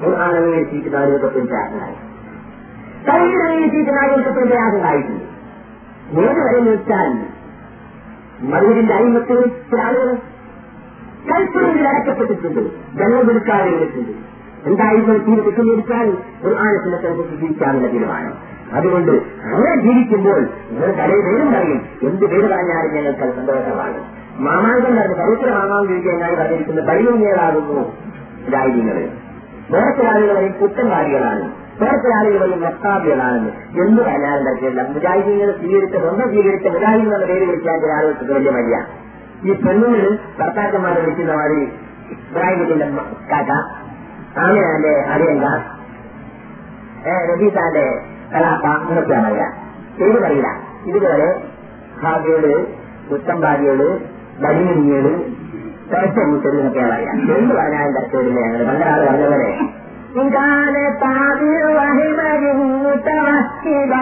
ഖുർആാനങ്ങൾ 0.00 0.62
ചീറ്റുകാരുകൾക്കൊപ്പം 0.62 1.46
പ്രയാസമായി 1.46 1.96
കൈകളിൽ 3.08 3.68
ചീറ്റുകാരുകൾക്കൊപ്പം 3.70 4.48
പ്രയാസമായിട്ടുണ്ട് 4.48 5.24
ഏത് 6.22 6.40
വരെ 6.40 6.60
വെച്ചാൽ 6.70 7.10
മധുരിന്റെ 8.50 8.94
അയിമത്തിൽ 8.94 9.38
ചില 9.70 9.80
ആളുകൾ 9.80 10.08
കൽപ്പനയിൽ 11.28 11.86
അടക്കപ്പെട്ടിട്ടുണ്ട് 11.88 12.60
ജന്മം 12.98 13.26
വിളിക്കാതെ 13.26 13.70
വിളിച്ചിട്ടുണ്ട് 13.70 14.22
എന്തായിരുന്നു 14.66 15.14
തീരുമാനം 15.18 15.72
എടുക്കാൻ? 15.72 16.06
ഒരു 16.44 16.54
ആനത്തിനനുസരിച്ച് 16.54 17.36
ജീവിക്കാനുള്ള 17.36 17.88
തീരുമാനം. 17.88 18.32
അതുകൊണ്ട് 18.72 19.12
അങ്ങനെ 19.44 19.76
ജീവിക്കുമ്പോൾ 19.76 20.38
നിങ്ങൾ 20.70 20.90
കടയിൽ 20.92 21.22
പേരും 21.22 21.52
പറയും 21.52 21.80
എന്ത് 22.02 22.24
പേര് 22.26 22.48
പറഞ്ഞാലും 22.48 22.94
ഞങ്ങൾക്ക് 22.94 23.32
സന്തോഷമാണ്. 23.36 23.98
മാമാങ്കം 24.38 24.96
നടന്ന് 24.96 25.16
പവിത്ര 25.16 25.50
മാമാങ്കം 25.50 26.00
ചോദിക്കാൻ 26.04 26.34
പറഞ്ഞിരിക്കുന്നത് 26.38 26.86
പരിഗണനകളാകുന്നു 26.88 27.84
രാജ്യങ്ങൾ 28.52 28.98
പറയും 30.30 30.52
കുറ്റംവാദികളാണ് 30.60 31.44
വേറെ 31.80 32.12
ആളുകൾ 32.18 32.38
പറയും 32.40 32.60
വക്താബികളാണെന്ന് 32.62 33.50
എന്ന് 33.82 34.02
പറഞ്ഞാലും 34.02 34.44
തരത്തിലുള്ള 34.46 34.82
മുജാഹിദീങ്ങൾ 34.88 35.50
സ്വീകരിച്ച 35.58 35.96
സ്വന്തം 35.96 36.28
സ്വീകരിച്ച 36.28 36.66
മുജാഹിദീൻ 36.66 37.14
എന്ന 37.14 37.26
പേര് 37.26 37.44
വിളിക്കാൻ 37.44 37.80
ചില 37.80 37.90
ആളുകൾക്ക് 37.90 38.32
വലിയ 38.32 38.50
മടിയ. 38.50 38.76
ഈ 39.44 39.52
പെണ്ണുങ്ങൾ 39.64 40.04
ഭർത്താക്കന്മാരെ 40.38 41.00
വിളിക്കുന്ന 41.00 41.32
മാതിരി 41.34 41.64
ഇബ്രാഹിമിന്റെ 42.14 42.86
കാക്ക 43.32 43.50
ആമിനാന്റെ 44.40 44.94
അറിയങ്ക 45.14 45.46
റബീസാന്റെ 47.30 47.84
കലാപ്പ 48.32 48.66
എന്നൊക്കെയാണ് 48.90 49.26
അറിയാം 49.26 49.52
പേര് 49.98 50.18
പറയില്ല. 50.22 50.48
ഇതുപോലെ 50.86 51.28
ഹാബിയോട് 52.02 52.52
ഭാഗ്യോട് 53.40 53.86
ബലിമിനിയോട് 54.42 55.12
തരച്ച 55.90 56.18
കൂട്ടര് 56.20 56.56
എന്നൊക്കെയാണ് 56.56 56.94
അറിയാം 56.94 57.18
എന്ത് 57.34 57.54
പറഞ്ഞാലും 57.54 57.94
തരത്തില്ല 57.96 58.38
ഞങ്ങൾ 58.46 58.62
പണ്ടൊരാൾ 58.68 59.02
പറഞ്ഞ 59.06 59.26
പോലെ 59.26 59.50
ഇതാണ് 60.20 60.82
താതിൽ 61.02 61.54
വഹിമയും 61.76 62.60
മുത്തവസ്തിബ 62.84 63.94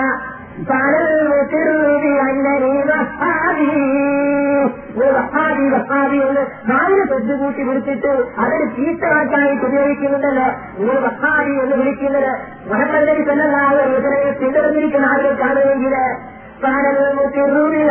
വഹാബി 5.14 5.64
വഹാബി 5.73 6.18
എന്ന് 6.25 6.42
നാലിന് 6.68 7.05
പെട്ടുകൂട്ടി 7.11 7.62
വിളിച്ചിട്ട് 7.62 8.12
അതൊരു 8.38 8.66
ചീത്തവാക്കായിട്ട് 8.77 9.64
ഉപയോഗിക്കുന്നുണ്ടല്ലോ 9.66 10.47
നിങ്ങൾ 10.79 10.99
വഹാബി 11.07 11.55
എന്ന് 11.62 11.77
വിളിക്കുന്നത് 11.77 12.31
മുഹമ്മദ് 12.68 13.09
നബി 13.09 13.25
സല്ലല്ലാഹു 13.25 13.75
അലൈഹി 13.75 13.97
വസല്ലമയെ 13.97 14.33
പിന്തുടർന്നിരിക്കുന്ന 14.40 15.09
ആളുകൾക്കാണെങ്കിൽ 16.66 17.90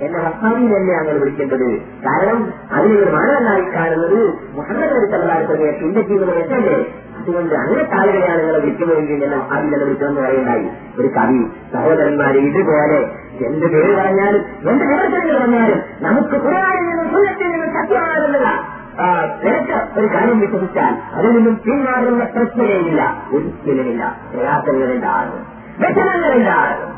എന്നെ 0.00 0.20
വഹാബി 0.20 0.72
തന്നെ 0.74 0.92
അങ്ങനെ 0.94 1.18
വിളിക്കേണ്ടത്? 1.18 1.68
കാരണം 2.06 2.38
അതിനൊരു 2.72 3.10
മാനവനായി 3.10 3.64
കാണുന്നത് 3.74 4.18
മുഹമ്മദ് 4.54 4.90
നബി 4.90 5.06
വസല്ലമയെ 5.06 5.72
പിന്തുടരുന്നത് 5.80 6.36
വെച്ചല്ലേ? 6.36 6.76
അതുകൊണ്ട് 7.18 7.54
അങ്ങനെ 7.54 7.82
താഴെയാണ് 7.84 8.40
നിങ്ങളെ 8.40 8.58
വിളിക്കുന്നതെങ്കിൽ 8.58 9.24
എന്നെ 9.24 9.36
വഹാബി 9.36 9.66
തന്നെ 9.66 9.84
വിളിക്കണമെന്ന് 9.84 10.20
പറയുണ്ടായി 10.20 10.66
ഒരു 10.98 11.08
കവി 11.08 11.40
സഹോദരന്മാരെ 11.72 12.38
ഇതുപോലെ 12.40 12.98
എന്ത് 13.40 13.66
പേര് 13.66 13.96
പറഞ്ഞാലും 13.96 14.42
എന്ത് 14.64 14.84
വിമർശനങ്ങൾ 14.84 15.38
പറഞ്ഞാലും 15.38 15.78
നമുക്ക് 16.00 16.36
നിന്നും 17.52 17.72
സത്യമാകുന്നില്ല 17.74 18.50
ഒരു 19.96 20.08
കാര്യം 20.08 20.40
വിശ്വസിച്ചാൽ 20.40 20.92
അതിൽ 21.14 21.30
നിന്നും 21.32 21.60
പിന്മാറുന്ന 21.64 22.24
പ്രശ്നമേയില്ല 22.24 23.00
ഒരിക്കലുമില്ല 23.32 24.02
പ്രയാസങ്ങളുണ്ടാകും 24.32 25.40
വിഷമങ്ങളുണ്ടാകും 25.80 26.90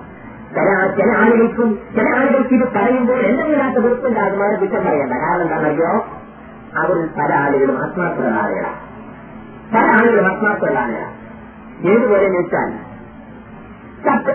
ചില 0.57 0.69
ചില 0.99 1.09
ആളുകൾക്കും 1.23 1.71
ചില 1.97 2.07
ആളുകൾക്ക് 2.19 2.55
ഇത് 2.55 2.67
പറയുമ്പോൾ 2.77 3.19
എന്തെങ്കിലാത്ത 3.29 3.79
വെറുപ്പുണ്ടാകും 3.79 4.43
അവരെ 4.43 4.57
കുറ്റം 4.57 4.83
പറയണ്ട. 4.85 5.15
കാരണം 5.25 5.43
എന്താണെന്നറിയോ? 5.43 5.93
അവർ 6.77 6.97
പല 7.19 7.31
ആളുകളും 7.35 7.77
ആത്മാർത്ഥമുള്ള 7.83 8.35
ആളുകളാണ് 8.43 8.79
പല 9.73 9.85
ആളുകളും 9.97 10.27
ആത്മാർത്ഥമുള്ള 10.31 10.79
ആളുകളാണ് 10.79 11.15
ഏതുപോലെ 11.91 12.29
വെച്ചാൽ 12.37 12.71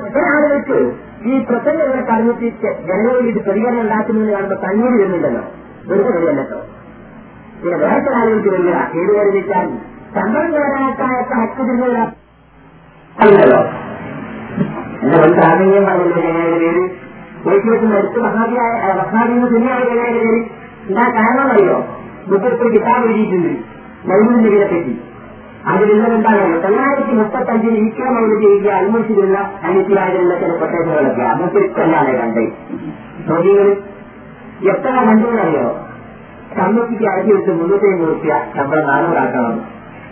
ചില 0.05 0.25
ആളുകൾക്ക് 0.33 0.77
ഈ 1.23 1.33
പ്രസംഗങ്ങളെ 1.49 2.03
പറഞ്ഞിട്ട് 2.09 2.47
ജനങ്ങളിൽ 2.87 3.25
ഇത് 3.31 3.39
പ്രതികരണം 3.45 3.81
ഉണ്ടാക്കുന്നതിന് 3.81 4.31
കാണുമ്പോൾ 4.33 4.59
കണ്ണീര് 4.63 4.95
വരുന്നുണ്ടല്ലോ. 5.01 5.43
വെറുതെ 5.89 6.11
വരുമല്ലോ 6.15 6.59
പിന്നെ 7.61 7.77
വേറെ 7.77 8.11
ആളുകൾക്ക് 8.19 8.49
വരിക 8.49 8.71
ഏതുപോലെ 9.01 9.29
വെച്ചാൽ 9.37 9.67
ശമ്പളം 10.15 10.51
നേടാനാക്കാത്ത 10.51 11.33
ഹക്ക് 11.41 11.63
എന്റെ 15.01 15.17
ഒരു 15.19 15.33
പ്രാഥമികം 15.33 15.85
പറഞ്ഞില്ല 15.85 16.17
ജനയുടെ 16.19 16.57
പേര് 16.59 16.83
ഒരിക്കലും 17.45 17.93
അടുത്ത് 17.95 18.19
മഹാബിയായ 18.19 18.73
മഹാബിന്ന് 18.99 19.47
തുല്യമായ 19.47 19.83
ജനയുടെ 19.85 20.11
പേര് 20.17 20.41
എന്താ 20.87 21.05
കാരണം 21.15 21.47
അറിയോ 21.47 21.77
മുപ്പത്തി 22.27 22.67
കിതാബ് 22.73 23.05
എഴുതിയിട്ടുണ്ട് 23.05 23.53
മൗലിന്റെ 24.09 24.49
പേരെ 24.49 24.67
പറ്റി 24.67 24.93
അതിലുള്ള 25.71 26.05
എന്താണല്ലോ 26.09 26.57
തൊള്ളായിരത്തി 26.61 27.13
മുപ്പത്തഞ്ചിൽ 27.13 27.75
ഈക്ക 27.81 28.09
മൗലിക 28.09 28.43
എഴുതിയ 28.49 28.71
അൽമുഷിലുള്ള 28.71 29.37
അനിത്യമായിട്ടുള്ള 29.63 30.35
ചില 30.39 30.53
കൊട്ടേഷനുകളൊക്കെ 30.53 31.23
അതൊക്കെ 31.23 31.63
കണ്ടേ 32.15 32.45
നോക്കികൾ 33.27 33.67
എത്ര 34.71 34.93
കണ്ടെന്നറിയോ 34.99 35.67
കമ്മിറ്റിക്ക് 36.55 37.05
അടച്ചു 37.11 37.33
വെച്ച് 37.33 37.51
മുന്നൂറ്റി 37.51 37.87
അമ്പത് 37.87 38.09
റുപ്യ 38.09 38.33
ശമ്പളം 38.55 38.87
നാനൂറാക്കണം 38.87 39.53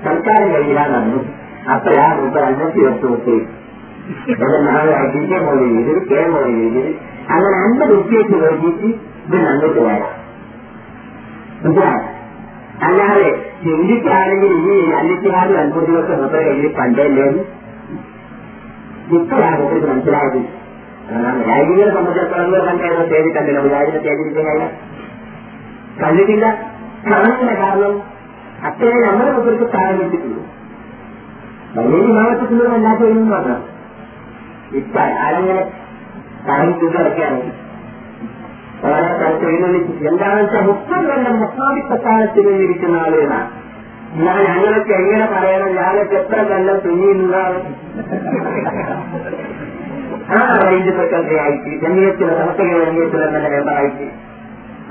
സർക്കാരും 0.04 0.50
കഴിയില്ല 0.54 0.82
നടന്നു 0.88 1.20
അപ്പോഴാ 1.70 2.06
മുപ്പത് 2.20 2.44
അഞ്ഞൂറ്റി 2.44 2.82
വെച്ച് 2.86 3.06
കൊടുത്ത് 3.06 3.36
നാളായിട്ട് 4.68 5.20
കെ 5.32 5.38
മോളി 5.46 5.66
ചെയ്തത് 5.74 6.02
കേ 6.12 6.22
മോളി 6.34 6.54
ചെയ്തത് 6.60 6.92
അങ്ങനെ 7.34 7.56
അൻപത് 7.64 7.92
വ്യക്തിയേക്ക് 7.96 8.36
വേണ്ടിയിട്ട് 8.44 8.90
ഇത് 9.26 9.36
അങ്ങോട്ട് 9.52 9.82
വരാം. 9.88 10.14
അല്ലാതെ 12.88 13.30
ചിന്തിച്ചാണെങ്കിൽ 13.64 14.52
ഇനി 14.58 14.76
അല്ലിച്ചാലും 15.00 15.58
അൻപത് 15.64 15.86
ദിവസം 15.92 16.18
മുപ്പത് 16.24 16.44
കഴിഞ്ഞ് 16.48 16.70
പണ്ടല്ലേ 16.80 17.26
ഇപ്പോഴാണ് 19.18 19.62
ഇത് 19.78 19.88
മനസ്സിലായത്. 19.92 20.40
മുജാഹിദികളെ 21.38 21.92
സംബന്ധിച്ചിടത്തോളം 21.98 22.66
കണ്ടായിരുന്നു 22.70 23.06
പേര് 23.14 23.30
കണ്ടില്ല 23.38 23.60
മുജാഹിദിനെ 23.66 24.00
തേടിയിരിക്കുന്ന 24.06 24.70
കണ്ടിട്ടില്ല. 26.02 26.46
കാണുന്നില്ല 27.08 27.52
കാരണം 27.64 27.96
അത്രയും 28.68 29.20
മുഖർക്ക് 29.38 29.66
സ്ഥാനം 29.72 29.98
കിട്ടിയിട്ടുള്ളൂ. 30.02 30.44
വലിയ 31.76 32.00
വിമാനത്തിലുള്ള 32.06 32.72
അല്ലാത്തതിനും 32.78 33.28
മാത്രം 33.34 33.60
ഇപ്പൊ 34.72 35.02
ആരങ്ങനെ 35.20 35.64
സ്ഥാനം 36.40 36.74
കിടക്കുകയാണ് 36.74 37.42
വളരെ 38.84 39.30
എഴുന്നള്ളിച്ച് 39.48 39.94
എന്താണെന്ന് 40.08 40.44
വെച്ചാൽ 40.44 40.64
മുപ്പത് 40.66 41.08
കൊല്ലം 41.08 41.36
മുസ്താദിപ്പത്താനത്തിൽ 41.40 42.48
ഇരിക്കുന്ന 42.58 42.98
ആളുകളാണ് 42.98 43.50
ഞാൻ 44.18 44.38
ഞങ്ങളൊക്കെ 44.46 44.94
എങ്ങനെ 44.94 45.26
പറയണം 45.26 45.72
ഞാനൊക്കെ 45.76 46.16
എത്ര 46.16 46.40
കൊല്ലം 46.44 46.78
തുന്നിയിരുന്നതാണ് 46.80 47.60
ആ 50.30 50.40
റേഞ്ച് 50.64 50.92
സെക്രട്ടറി 50.92 51.38
ആയിട്ട് 51.40 51.70
ജനീയത്തിലെ 51.84 52.34
സമസ്തക 52.40 52.80
ജനീയത്തിലെ 52.82 53.28
തന്നെ 53.28 53.50
മെമ്പറായിട്ട് 53.50 54.08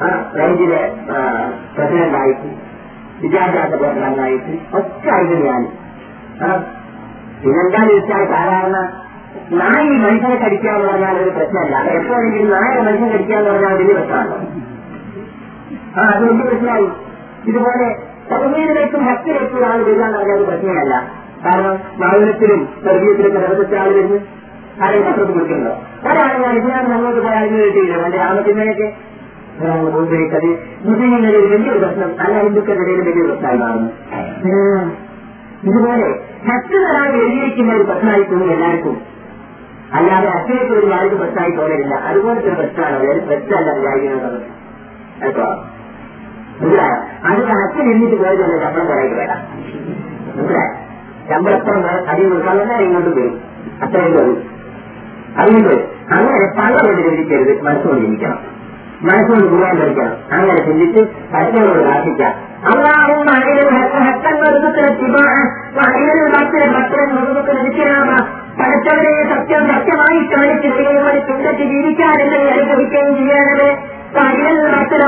ആ 0.00 0.08
റേഞ്ചിലെ 0.34 0.82
പ്രസിഡന്റായിട്ട് 1.74 2.50
വിദ്യാഭ്യാസ 3.20 3.72
പ്രസിഡന്റായിട്ട് 3.74 4.54
ഒക്കെ 4.76 5.10
ആയിരുന്നു 5.10 5.44
ഞാൻ 5.46 5.64
പിന്നെന്താന്ന് 7.42 7.92
വെച്ചാൽ 7.92 8.24
സാധാരണ 8.26 8.78
നായി 9.60 9.90
മനുഷ്യനെ 10.04 10.36
കടിക്കുക 10.44 10.70
എന്ന് 10.70 10.88
പറഞ്ഞാൽ 10.88 11.16
ഒരു 11.22 11.30
പ്രശ്നമല്ല. 11.30 11.76
എപ്പോഴെങ്കിലും 11.98 12.50
നായ 12.50 12.80
മനുഷ്യൻ 12.86 13.38
എന്ന് 13.38 13.50
പറഞ്ഞാൽ 13.50 13.74
വലിയ 13.80 13.94
പ്രശ്നമാണ്. 13.98 14.34
ആ 15.98 16.02
അത് 16.14 16.22
വലിയ 16.28 16.44
പ്രശ്നമായി. 16.50 16.88
ഇതുപോലെ 17.50 17.88
തമിഴിലേക്കും 18.30 19.02
ഭക്തിയിലേക്കും 19.06 19.60
ആൾ 19.68 19.78
വരിക 19.88 20.02
എന്ന് 20.06 20.18
പറഞ്ഞാൽ 20.18 20.36
ഒരു 20.36 20.46
പ്രശ്നമല്ല 20.50 20.94
കാരണം 21.44 21.76
മാവിനത്തിലും 22.00 22.60
സർവീയത്തിലൊക്കെ 22.84 23.38
നിറവത്തെ 23.38 23.76
ആൾ 23.82 23.90
വരുന്നു. 23.98 24.18
ആരെയും 24.84 25.04
പത്രത്തിൽ 25.04 25.32
കുടിക്കുന്നുണ്ടോ 25.32 25.72
ഒരാളെ 26.08 26.36
ഞാൻ 26.42 26.56
ഇതിനാണ് 26.58 26.88
നമ്മളോട് 26.92 27.20
പോയാൽ 27.26 27.46
കിട്ടിയില്ല 27.52 27.94
എന്റെ 28.06 28.18
രാമത്തിനൊക്കെ 28.18 28.88
ഉപയോഗിച്ചത് 30.02 30.48
മുസ്ലിങ്ങളുടെ 30.86 31.38
ഒരു 31.38 31.48
വലിയൊരു 31.52 31.80
പ്രശ്നം. 31.84 32.10
അല്ല 32.24 32.34
ഹിന്ദുക്കളുടെ 32.42 32.82
ഇടയിൽ 32.84 33.00
വലിയൊരു 33.08 33.30
പ്രശ്നമായി 33.30 33.58
മാറുന്നു. 33.62 33.90
ഇതുപോലെ 35.68 36.08
ഭക്തരായി 36.48 36.90
ഒരാൾ 36.90 37.08
എഴുതിയിരിക്കുന്ന 37.20 37.70
ഒരു 37.78 37.82
പ്രശ്നമായി 37.82 38.22
തോന്നി 38.22 38.52
എല്ലാവർക്കും 38.56 38.96
അല്ലാതെ 39.94 40.28
അച്ഛനൊക്കെ 40.28 40.74
ഒരു 40.74 40.88
ആൾക്ക് 40.92 41.16
പ്രശ്നമായി 41.16 41.52
തോന്നലില്ല 41.52 41.94
അതുപോലെ 42.08 42.38
ചില 42.40 42.54
പ്രശ്നമാണ് 42.54 42.96
അതായത് 42.96 43.22
പ്രശ്നമല്ല 43.22 43.70
വിചാരിക്കുന്നത് 43.78 44.40
മനസ്സിലായോ 46.60 46.96
അത് 47.24 47.40
അച്ഛൻ 47.58 47.86
എന്നിട്ട് 47.92 48.16
പോയതല്ല 48.16 48.56
ശമ്പളം 48.64 48.86
പറയാൻ 48.86 49.14
വേണം 49.14 49.40
മനസ്സിലായോ 50.28 50.74
ശമ്പളപ്പുറം 51.28 51.82
അധികം 52.08 52.30
കൊടുക്കാൻ 52.30 52.82
ഇങ്ങോട്ട് 52.82 53.10
വരും 53.10 53.34
അത്രയും 53.82 54.12
വരും 54.12 54.38
അതുകൊണ്ട് 55.38 55.74
അങ്ങനെ 56.10 56.46
പല 56.58 56.72
ചിന്തിക്കരുത് 57.00 57.52
മനസ്സുകൊണ്ട് 57.62 58.04
ചിന്തിക്കണം 58.04 58.38
മനസ്സുകൊണ്ട് 59.00 59.48
പോകാൻ 59.48 59.74
പഠിക്കണം 59.78 60.14
അങ്ങനെ 60.32 60.60
ചിന്തിച്ച് 60.60 61.02
പരസ്യങ്ങളോട് 61.32 61.82
പ്രാർത്ഥിക്കാം 61.82 62.34
അള്ളാഹും 62.66 63.18
പഠിച്ചവരെ 68.60 69.14
സത്യം 69.30 69.62
സത്യമായി 69.68 70.18
കാണിച്ചിരിക്കുകയും 70.32 71.04
അത് 71.08 71.20
പിന്നിട്ട് 71.26 71.62
ജീവിക്കാനെന്നെ 71.62 72.38
അനുഭവിക്കുകയും 72.52 73.16
ചെയ്യാനത് 73.16 73.68
പകൽ 74.16 74.56
മറ്റൊരു 74.72 75.06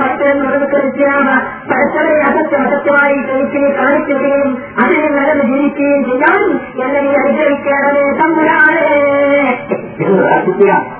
പഠിച്ചവരെ 1.70 2.20
അസത്യം 2.20 2.62
അസത്യമായി 2.62 3.14
ക്ഷണിക്കുകയും 3.22 3.72
കാണിക്കുകയും 3.76 4.48
അതിന് 4.78 5.08
നടന്ന് 5.18 5.44
ജീവിക്കുകയും 5.44 6.04
ചെയ്യാൻ 6.04 6.40
എന്നെ 6.82 7.00
നീ 7.00 7.12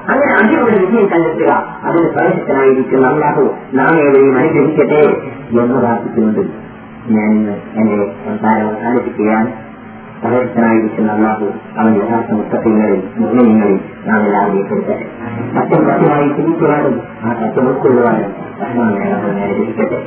അങ്ങനെ 0.08 0.32
അതിനോട് 0.32 0.70
വിജയം 0.70 1.06
കണ്ടെത്തുക. 1.08 1.52
അതിന് 1.84 2.08
പ്രവേശിതനായിരിക്കുന്ന 2.08 3.06
അള്ളാഹു 3.06 3.44
നാം 3.72 3.94
ഏവരെയും 3.96 4.38
അനുഗ്രഹിക്കട്ടെ 4.38 5.02
എന്ന് 5.60 5.78
പ്രാർത്ഥിക്കുന്നുണ്ട്. 5.78 6.42
ഞാൻ 7.10 7.30
എന്റെ 7.74 7.98
സംസാരം 8.26 8.68
فليس 10.22 10.50
معي 10.56 10.78
بسم 10.87 11.11
الله 11.11 11.38
أو 11.78 11.88
الإنسان 11.88 12.24
المستقيم 12.30 12.78
مريض 12.78 13.02
مؤمن 13.18 13.61
مريض 13.61 13.80
نعم 14.06 14.22
العبد 14.26 14.66
في 14.68 14.74
الفتح 14.74 15.06
أتبقى 15.56 15.98
في 15.98 16.35
سبيك 16.37 16.62
وارد 16.62 16.96
أتبقى 17.44 17.74
كل 17.83 17.94
وارد 18.04 18.28
رحمن 18.62 18.88
العالمين 18.88 19.54
في 19.74 19.83
الفتح 19.83 20.02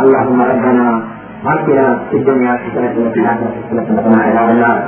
اللهم 0.00 0.40
ربنا 0.52 1.02
وقنا 1.46 1.98
في 2.10 2.16
الدنيا 2.16 2.52
حسنة 2.62 2.94
وفي 3.06 3.20
الآخرة 3.20 3.50
حسنة 3.66 3.86
وقنا 3.96 4.18
عذاب 4.22 4.48
النار 4.50 4.78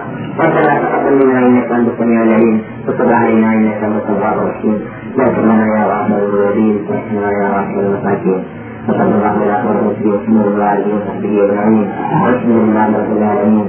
ربنا 0.41 0.71
تقبل 0.83 1.15
منا 1.27 1.39
إنك 1.47 1.73
أنت 1.73 1.89
السميع 1.93 2.23
العليم 2.23 2.57
وتب 2.89 3.09
علينا 3.13 3.53
إنك 3.55 3.75
أنت 3.85 3.85
الغفور 4.09 4.43
الرحيم 4.43 4.77
لا 5.19 5.25
لنا 5.25 5.67
يا 5.77 5.83
رحمة 5.93 6.19
الوالدين 6.19 6.77
وارحمنا 6.89 7.31
يا 7.41 7.49
رحمة 7.59 7.81
المساكين 7.81 8.41
وصلى 8.89 9.03
الله 9.03 9.35
على 9.43 9.55
خير 9.63 9.77
المسلمين 9.81 10.37
وعلى 10.59 10.83
اله 10.83 10.95
وصحبه 10.97 11.33
اجمعين 11.45 11.87
والحمد 12.25 12.57
لله 12.63 12.87
رب 13.01 13.13
العالمين 13.19 13.69